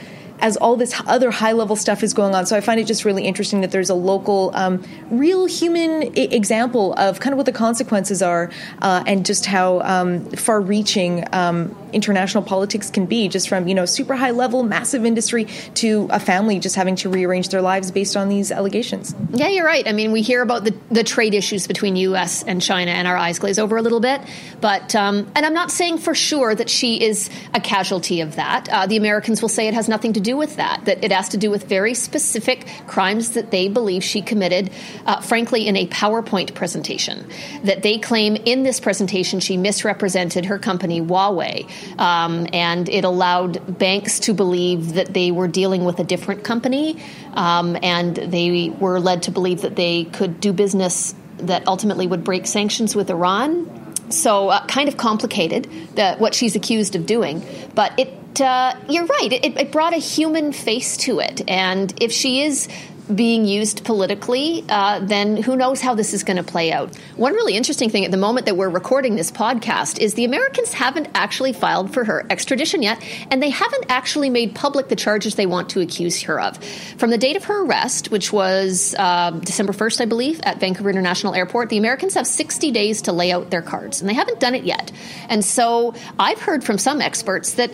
as 0.44 0.58
all 0.58 0.76
this 0.76 0.94
other 1.08 1.32
high 1.32 1.54
level 1.54 1.76
stuff 1.76 2.04
is 2.04 2.14
going 2.14 2.36
on. 2.36 2.46
So 2.46 2.56
I 2.58 2.62
find 2.62 2.78
it 2.80 2.86
just 2.86 3.06
really 3.06 3.24
interesting 3.24 3.62
that 3.62 3.72
there's 3.72 3.90
a 3.90 3.96
local, 3.96 4.52
um, 4.54 4.84
real 5.10 5.46
human 5.46 6.04
I- 6.04 6.28
example 6.32 6.94
of 6.96 7.22
kind 7.22 7.34
of 7.34 7.38
what 7.38 7.46
the 7.46 7.54
consequences 7.54 8.22
are 8.22 8.52
uh, 8.82 9.04
and 9.08 9.26
just 9.26 9.46
how 9.46 9.80
um, 9.82 10.30
far 10.32 10.60
reaching 10.60 11.24
um, 11.32 11.74
international 11.94 12.44
politics 12.44 12.90
can 12.90 13.06
be, 13.06 13.28
just 13.28 13.48
from, 13.50 13.68
you 13.68 13.76
know, 13.76 13.86
super 13.86 14.16
high 14.16 14.32
level, 14.32 14.64
massive 14.64 15.06
industry 15.06 15.46
to 15.76 16.08
a 16.10 16.20
family 16.20 16.60
just 16.60 16.76
having 16.76 16.96
to 16.98 17.10
rearrange 17.10 17.50
their 17.50 17.62
lives 17.62 17.92
based 17.92 18.18
on 18.18 18.30
these 18.30 18.52
allegations. 18.52 19.16
Yeah, 19.32 19.50
you're 19.50 19.66
right. 19.66 19.88
I 19.88 19.92
mean, 19.92 20.12
we 20.12 20.22
hear 20.22 20.42
about 20.42 20.64
the, 20.64 20.76
the 20.92 21.04
trade 21.04 21.34
issues 21.34 21.68
between 21.68 21.96
U.S. 21.96 22.44
and 22.44 22.62
China 22.62 22.92
and 22.92 23.08
our 23.08 23.18
eyes 23.18 23.40
glaze 23.40 23.60
over 23.60 23.78
a 23.78 23.82
little 23.82 24.00
bit. 24.00 24.22
But, 24.62 24.96
um, 24.96 25.32
and 25.36 25.46
I'm 25.46 25.54
not 25.54 25.72
saying 25.72 26.00
for 26.00 26.16
sure 26.16 26.54
that 26.56 26.70
she 26.70 27.04
is 27.04 27.30
a 27.54 27.60
casualty 27.60 28.22
of 28.22 28.36
that. 28.36 28.70
Uh, 28.70 28.88
the 28.88 28.98
Americans 28.98 29.42
will 29.42 29.50
say 29.50 29.68
it 29.68 29.74
has 29.74 29.88
nothing 29.88 30.14
to 30.14 30.20
do 30.20 30.38
with 30.38 30.56
that, 30.58 30.86
that 30.86 31.04
it 31.04 31.12
has 31.12 31.30
to 31.30 31.38
do 31.38 31.50
with 31.52 31.66
very 31.66 31.94
specific 31.94 32.68
crimes 32.88 33.32
that 33.32 33.52
they 33.52 33.68
believe 33.68 34.04
she 34.04 34.22
committed, 34.22 34.72
uh, 35.06 35.22
frankly, 35.22 35.68
in 35.68 35.76
a 35.76 35.88
PowerPoint 35.88 36.54
presentation. 36.54 37.28
That 37.64 37.84
they 37.84 37.98
claim 37.98 38.36
in 38.36 38.64
this 38.64 38.80
presentation 38.80 39.40
she 39.40 39.58
misrepresented 39.58 40.46
her 40.46 40.60
company, 40.60 41.02
Huawei, 41.02 41.70
um, 41.98 42.48
and 42.54 42.90
it 42.90 43.04
allowed 43.04 43.78
banks 43.78 44.20
to 44.22 44.34
believe 44.34 44.94
that 44.94 45.14
they 45.14 45.32
were 45.32 45.48
dealing 45.48 45.86
with 45.86 46.00
a 46.00 46.04
different 46.04 46.44
company, 46.44 47.02
um, 47.34 47.78
and 47.82 48.16
they 48.16 48.70
were 48.70 49.00
led 49.00 49.24
to 49.24 49.32
believe 49.32 49.62
that 49.62 49.76
they 49.76 50.06
could 50.06 50.40
do 50.40 50.54
business 50.54 51.16
that 51.38 51.68
ultimately 51.68 52.08
would 52.08 52.24
break 52.24 52.48
sanctions 52.48 52.96
with 52.96 53.10
Iran. 53.10 53.70
So, 54.10 54.50
uh, 54.50 54.66
kind 54.68 54.90
of 54.90 54.98
complicated, 54.98 55.64
the, 55.96 56.16
what 56.18 56.36
she's 56.36 56.56
accused 56.56 56.96
of 56.96 57.06
doing. 57.06 57.44
But 57.74 58.00
it 58.00 58.20
uh, 58.42 58.76
you're 58.90 59.06
right. 59.06 59.32
It, 59.32 59.58
it, 59.58 59.72
brought 59.72 59.94
a 59.94 59.98
human 59.98 60.54
face 60.54 60.98
to 60.98 61.20
it. 61.20 61.42
And 61.48 61.94
if 62.02 62.12
she 62.12 62.42
is 62.42 62.68
being 63.14 63.46
used 63.46 63.84
politically, 63.84 64.64
uh, 64.70 65.00
then 65.00 65.38
who 65.38 65.56
knows 65.56 65.82
how 65.82 65.94
this 65.94 66.14
is 66.14 66.24
going 66.24 66.38
to 66.38 66.44
play 66.44 66.72
out. 66.72 66.96
One 67.16 67.34
really 67.34 67.56
interesting 67.56 67.90
thing 67.90 68.06
at 68.06 68.12
the 68.12 68.18
moment 68.18 68.46
that 68.46 68.56
we're 68.56 68.70
recording 68.70 69.16
this 69.16 69.32
podcast 69.32 70.00
is 70.00 70.14
the 70.14 70.26
Americans 70.26 70.74
haven't 70.74 71.10
actually 71.14 71.54
filed 71.54 71.94
for 71.94 72.04
her 72.06 72.26
extradition 72.30 72.82
yet, 72.82 73.04
and 73.30 73.42
they 73.42 73.50
haven't 73.50 73.86
actually 73.90 74.30
made 74.30 74.56
public 74.56 74.88
the 74.88 74.96
charges 74.96 75.36
they 75.36 75.46
want 75.46 75.70
to 75.70 75.82
accuse 75.82 76.22
her 76.22 76.40
of. 76.40 76.58
From 76.98 77.10
the 77.10 77.18
date 77.18 77.36
of 77.36 77.44
her 77.46 77.64
arrest, 77.66 78.12
which 78.12 78.32
was 78.32 78.96
uh, 78.98 79.32
December 79.32 79.74
1st, 79.74 80.02
I 80.02 80.06
believe, 80.06 80.40
at 80.44 80.60
Vancouver 80.60 80.90
International 80.90 81.36
Airport, 81.36 81.70
the 81.70 81.78
Americans 81.78 82.14
have 82.14 82.28
60 82.28 82.72
days 82.72 83.02
to 83.04 83.12
lay 83.12 83.32
out 83.32 83.50
their 83.50 83.62
cards, 83.62 84.02
and 84.02 84.10
they 84.10 84.14
haven't 84.14 84.40
done 84.40 84.56
it 84.56 84.64
yet. 84.64 84.92
And 85.30 85.44
so 85.44 85.94
I've 86.18 86.40
heard 86.40 86.64
from 86.64 86.78
some 86.78 87.02
experts 87.02 87.54
that 87.56 87.72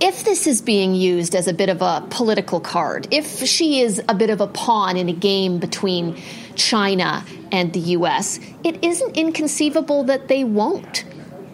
if 0.00 0.24
this 0.24 0.46
is 0.46 0.62
being 0.62 0.94
used 0.94 1.34
as 1.34 1.46
a 1.46 1.52
bit 1.52 1.68
of 1.68 1.82
a 1.82 2.06
political 2.10 2.60
card, 2.60 3.06
if 3.10 3.46
she 3.46 3.80
is 3.80 4.02
a 4.08 4.14
bit 4.14 4.30
of 4.30 4.40
a 4.40 4.46
pawn 4.46 4.96
in 4.96 5.08
a 5.08 5.12
game 5.12 5.58
between 5.58 6.16
China 6.54 7.24
and 7.52 7.72
the 7.72 7.80
US, 7.80 8.40
it 8.64 8.82
isn't 8.82 9.16
inconceivable 9.16 10.04
that 10.04 10.28
they 10.28 10.42
won't 10.42 11.04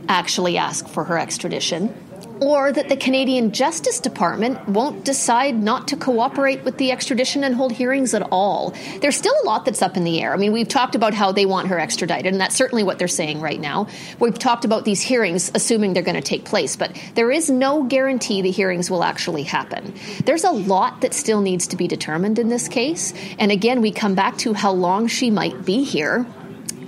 actually 0.09 0.57
ask 0.57 0.87
for 0.89 1.05
her 1.05 1.19
extradition 1.19 1.93
or 2.41 2.73
that 2.73 2.89
the 2.89 2.97
Canadian 2.97 3.53
Justice 3.53 4.01
Department 4.01 4.69
won't 4.69 5.05
decide 5.05 5.55
not 5.57 5.89
to 5.89 5.97
cooperate 5.97 6.65
with 6.65 6.79
the 6.79 6.93
extradition 6.93 7.45
and 7.45 7.55
hold 7.55 7.73
hearings 7.73 8.15
at 8.15 8.23
all. 8.31 8.75
There's 9.01 9.17
still 9.17 9.35
a 9.43 9.47
lot 9.47 9.65
that's 9.65 9.83
up 9.83 9.97
in 9.97 10.05
the 10.05 10.21
air. 10.21 10.35
I 10.35 10.37
mean, 10.37 10.53
we've 10.53 10.69
talked 10.69 10.95
about 10.95 11.15
how 11.15 11.33
they 11.33 11.47
want 11.47 11.69
her 11.69 11.79
extradited, 11.79 12.33
and 12.33 12.41
that's 12.41 12.57
certainly 12.57 12.83
what 12.83 12.99
they're 12.99 13.09
saying 13.09 13.41
right 13.41 13.61
now. 13.61 13.89
We've 14.19 14.39
talked 14.39 14.65
about 14.65 14.85
these 14.85 15.01
hearings, 15.01 15.51
assuming 15.55 15.93
they're 15.93 16.03
going 16.03 16.17
to 16.17 16.23
take 16.23 16.45
place, 16.45 16.77
but 16.77 16.97
there 17.15 17.31
is 17.31 17.51
no 17.51 17.85
guarantee 17.85 18.43
the 18.43 18.51
hearings 18.51 18.91
will 18.91 19.05
actually 19.05 19.45
happen. 19.45 19.95
There's 20.25 20.45
a 20.45 20.51
lot 20.51 21.01
that 21.01 21.15
still 21.15 21.41
needs 21.41 21.67
to 21.69 21.77
be 21.77 21.89
determined 21.89 22.39
in 22.39 22.49
this 22.49 22.69
case. 22.69 23.15
And 23.39 23.51
again, 23.51 23.81
we 23.81 23.93
come 23.93 24.15
back 24.15 24.37
to 24.39 24.53
how 24.53 24.73
long 24.73 25.07
she 25.07 25.31
might 25.31 25.65
be 25.65 25.85
here 25.85 26.27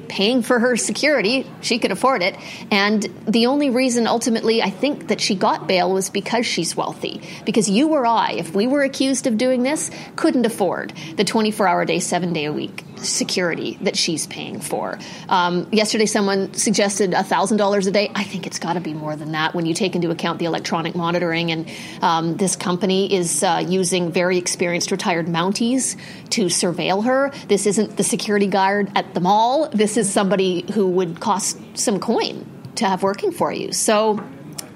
paying 0.09 0.43
for 0.43 0.59
her 0.59 0.77
security. 0.77 1.47
She 1.61 1.79
could 1.79 1.93
afford 1.93 2.23
it. 2.23 2.37
And 2.71 3.03
the 3.27 3.47
only 3.47 3.71
reason 3.71 4.07
ultimately 4.07 4.63
I 4.63 4.71
think 4.71 5.09
that 5.09 5.21
she 5.21 5.35
got 5.35 5.67
bail 5.67 5.93
was 5.93 6.11
because 6.11 6.47
she's 6.47 6.77
wealthy. 6.77 7.23
Because 7.45 7.69
you 7.69 7.89
or 7.89 8.07
I, 8.07 8.33
if 8.33 8.55
we 8.55 8.67
were 8.67 8.83
accused 8.83 9.27
of 9.27 9.39
doing 9.39 9.63
this, 9.63 9.91
couldn't 10.17 10.47
afford 10.47 10.93
the 11.17 11.25
24 11.25 11.67
hour 11.67 11.85
day, 11.85 12.01
seven 12.01 12.33
day 12.33 12.47
a 12.47 12.53
week 12.53 12.85
security 13.05 13.79
that 13.83 13.97
she's 13.97 14.27
paying 14.27 14.61
for. 14.61 14.99
Um, 15.29 15.69
yesterday, 15.73 16.07
someone 16.07 16.55
suggested 16.55 17.13
$1,000 17.13 17.87
a 17.87 17.91
day. 17.91 18.11
I 18.15 18.25
think 18.25 18.47
it's 18.47 18.59
got 18.59 18.75
to 18.75 18.81
be 18.81 18.95
more 18.95 19.17
than 19.17 19.33
that 19.33 19.55
when 19.55 19.67
you 19.67 19.75
take 19.75 19.95
into 19.95 20.11
account 20.11 20.39
the 20.39 20.47
electronic 20.47 20.95
monitoring. 20.95 21.51
And 21.51 21.71
um, 22.03 22.37
this 22.37 22.57
company 22.57 23.13
is 23.13 23.43
uh, 23.43 23.65
using 23.67 24.13
very 24.13 24.39
experienced 24.39 24.91
retired 24.91 25.27
Mounties 25.27 25.97
to 26.31 26.47
surveil 26.47 27.05
her. 27.05 27.33
This 27.49 27.67
isn't 27.67 27.97
the 27.97 28.05
security 28.05 28.47
guard 28.47 28.91
at 28.95 29.15
the 29.15 29.21
mall. 29.21 29.69
This 29.69 29.97
is 29.99 30.11
somebody 30.11 30.65
who 30.73 30.89
would 30.89 31.21
cost 31.21 31.59
some 31.75 32.01
coin 32.01 32.47
to 32.77 32.87
have 32.87 33.03
working 33.03 33.33
for 33.33 33.53
you. 33.53 33.73
So 33.73 34.25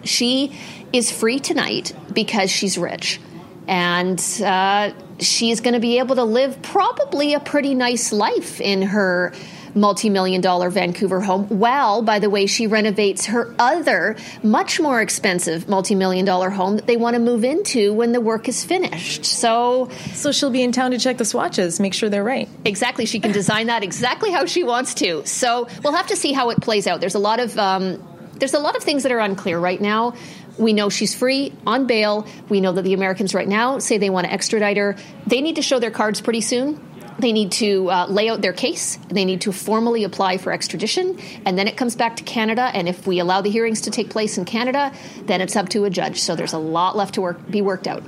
she 0.05 0.59
is 0.93 1.11
free 1.11 1.39
tonight 1.39 1.95
because 2.13 2.51
she's 2.51 2.77
rich. 2.77 3.21
And 3.67 4.21
uh, 4.45 4.93
she's 5.21 5.61
going 5.61 5.75
to 5.75 5.81
be 5.81 5.99
able 5.99 6.17
to 6.17 6.25
live 6.25 6.61
probably 6.63 7.35
a 7.35 7.41
pretty 7.41 7.75
nice 7.75 8.13
life 8.13 8.61
in 8.61 8.83
her 8.83 9.33
multi 9.75 10.11
million 10.11 10.41
dollar 10.41 10.71
Vancouver 10.71 11.21
home 11.21 11.47
while, 11.47 12.03
by 12.03 12.19
the 12.19 12.31
way, 12.31 12.47
she 12.47 12.67
renovates 12.67 13.27
her 13.27 13.55
other, 13.59 14.17
much 14.43 14.81
more 14.81 15.01
expensive 15.01 15.69
multi 15.69 15.95
million 15.95 16.25
dollar 16.25 16.51
home 16.51 16.77
that 16.77 16.87
they 16.87 16.97
want 16.97 17.15
to 17.15 17.21
move 17.21 17.45
into 17.45 17.93
when 17.93 18.13
the 18.13 18.21
work 18.21 18.49
is 18.49 18.65
finished. 18.65 19.25
So, 19.25 19.89
so 20.13 20.33
she'll 20.33 20.51
be 20.51 20.63
in 20.63 20.73
town 20.73 20.93
to 20.93 20.99
check 20.99 21.19
the 21.19 21.25
swatches, 21.25 21.81
make 21.81 21.95
sure 21.95 22.09
they're 22.09 22.25
right. 22.25 22.49
Exactly. 22.65 23.07
She 23.07 23.21
can 23.21 23.33
design 23.33 23.67
that 23.67 23.83
exactly 23.83 24.31
how 24.31 24.47
she 24.47 24.65
wants 24.65 24.95
to. 24.95 25.25
So, 25.27 25.69
we'll 25.83 25.95
have 25.95 26.09
to 26.09 26.17
see 26.17 26.33
how 26.33 26.51
it 26.51 26.61
plays 26.61 26.87
out. 26.87 27.01
There's 27.01 27.15
a 27.15 27.21
lot 27.21 27.41
of, 27.41 27.59
um, 27.59 28.03
there's 28.35 28.55
a 28.55 28.59
lot 28.59 28.77
of 28.77 28.83
things 28.83 29.05
that 29.05 29.13
are 29.13 29.21
unclear 29.21 29.59
right 29.59 29.81
now. 29.81 30.15
We 30.59 30.73
know 30.75 30.91
she's 30.91 31.15
free 31.15 31.53
on 31.67 31.87
bail. 31.87 32.27
We 32.49 32.61
know 32.61 32.73
that 32.73 32.83
the 32.83 32.93
Americans 32.93 33.35
right 33.35 33.49
now 33.49 33.79
say 33.79 33.99
they 33.99 34.11
want 34.11 34.27
to 34.27 34.33
extradite 34.33 34.77
her. 34.77 34.97
They 35.27 35.41
need 35.41 35.57
to 35.57 35.63
show 35.63 35.79
their 35.79 35.91
cards 35.91 36.21
pretty 36.21 36.43
soon 36.43 36.81
they 37.23 37.33
need 37.33 37.53
to 37.53 37.91
uh, 37.91 38.07
lay 38.09 38.29
out 38.29 38.43
their 38.43 38.53
case. 38.53 38.99
They 39.09 39.25
need 39.25 39.41
to 39.43 39.53
formally 39.53 40.05
apply 40.05 40.39
for 40.39 40.53
extradition, 40.53 41.19
and 41.47 41.57
then 41.57 41.69
it 41.69 41.77
comes 41.77 41.97
back 41.97 42.17
to 42.17 42.25
Canada. 42.25 42.71
And 42.75 42.89
if 42.89 43.07
we 43.07 43.21
allow 43.21 43.41
the 43.41 43.51
hearings 43.51 43.81
to 43.83 43.91
take 43.91 44.11
place 44.11 44.37
in 44.37 44.45
Canada, 44.45 44.93
then 45.25 45.41
it's 45.41 45.57
up 45.57 45.69
to 45.71 45.85
a 45.85 45.91
judge. 45.91 46.21
So 46.21 46.37
there's 46.37 46.53
a 46.53 46.59
lot 46.59 46.97
left 46.97 47.15
to 47.15 47.23
work, 47.23 47.51
be 47.51 47.63
worked 47.63 47.87
out. 47.87 48.03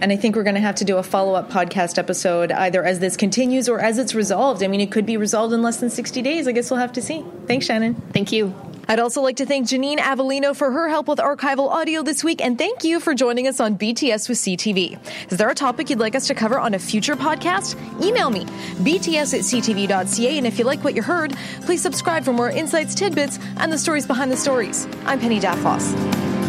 And 0.00 0.10
I 0.10 0.16
think 0.16 0.34
we're 0.34 0.42
going 0.42 0.54
to 0.54 0.60
have 0.62 0.76
to 0.76 0.84
do 0.84 0.96
a 0.96 1.02
follow 1.02 1.34
up 1.34 1.50
podcast 1.50 1.98
episode 1.98 2.50
either 2.52 2.82
as 2.82 3.00
this 3.00 3.16
continues 3.16 3.68
or 3.68 3.80
as 3.80 3.98
it's 3.98 4.14
resolved. 4.14 4.62
I 4.62 4.68
mean, 4.68 4.80
it 4.80 4.90
could 4.90 5.04
be 5.04 5.18
resolved 5.18 5.52
in 5.52 5.62
less 5.62 5.76
than 5.76 5.90
60 5.90 6.22
days. 6.22 6.48
I 6.48 6.52
guess 6.52 6.70
we'll 6.70 6.80
have 6.80 6.94
to 6.94 7.02
see. 7.02 7.22
Thanks, 7.46 7.66
Shannon. 7.66 7.94
Thank 8.12 8.32
you. 8.32 8.69
I'd 8.90 8.98
also 8.98 9.22
like 9.22 9.36
to 9.36 9.46
thank 9.46 9.68
Janine 9.68 9.98
Avellino 9.98 10.54
for 10.54 10.72
her 10.72 10.88
help 10.88 11.06
with 11.06 11.20
archival 11.20 11.68
audio 11.68 12.02
this 12.02 12.24
week, 12.24 12.44
and 12.44 12.58
thank 12.58 12.82
you 12.82 12.98
for 12.98 13.14
joining 13.14 13.46
us 13.46 13.60
on 13.60 13.78
BTS 13.78 14.28
with 14.28 14.36
CTV. 14.36 14.98
Is 15.30 15.38
there 15.38 15.48
a 15.48 15.54
topic 15.54 15.88
you'd 15.90 16.00
like 16.00 16.16
us 16.16 16.26
to 16.26 16.34
cover 16.34 16.58
on 16.58 16.74
a 16.74 16.78
future 16.80 17.14
podcast? 17.14 17.76
Email 18.02 18.30
me, 18.30 18.46
bts 18.82 19.32
at 19.32 19.42
ctv.ca, 19.42 20.38
and 20.38 20.44
if 20.44 20.58
you 20.58 20.64
like 20.64 20.82
what 20.82 20.96
you 20.96 21.02
heard, 21.02 21.36
please 21.60 21.80
subscribe 21.80 22.24
for 22.24 22.32
more 22.32 22.50
insights, 22.50 22.96
tidbits, 22.96 23.38
and 23.58 23.72
the 23.72 23.78
stories 23.78 24.08
behind 24.08 24.32
the 24.32 24.36
stories. 24.36 24.88
I'm 25.04 25.20
Penny 25.20 25.38
Daflos. 25.38 26.39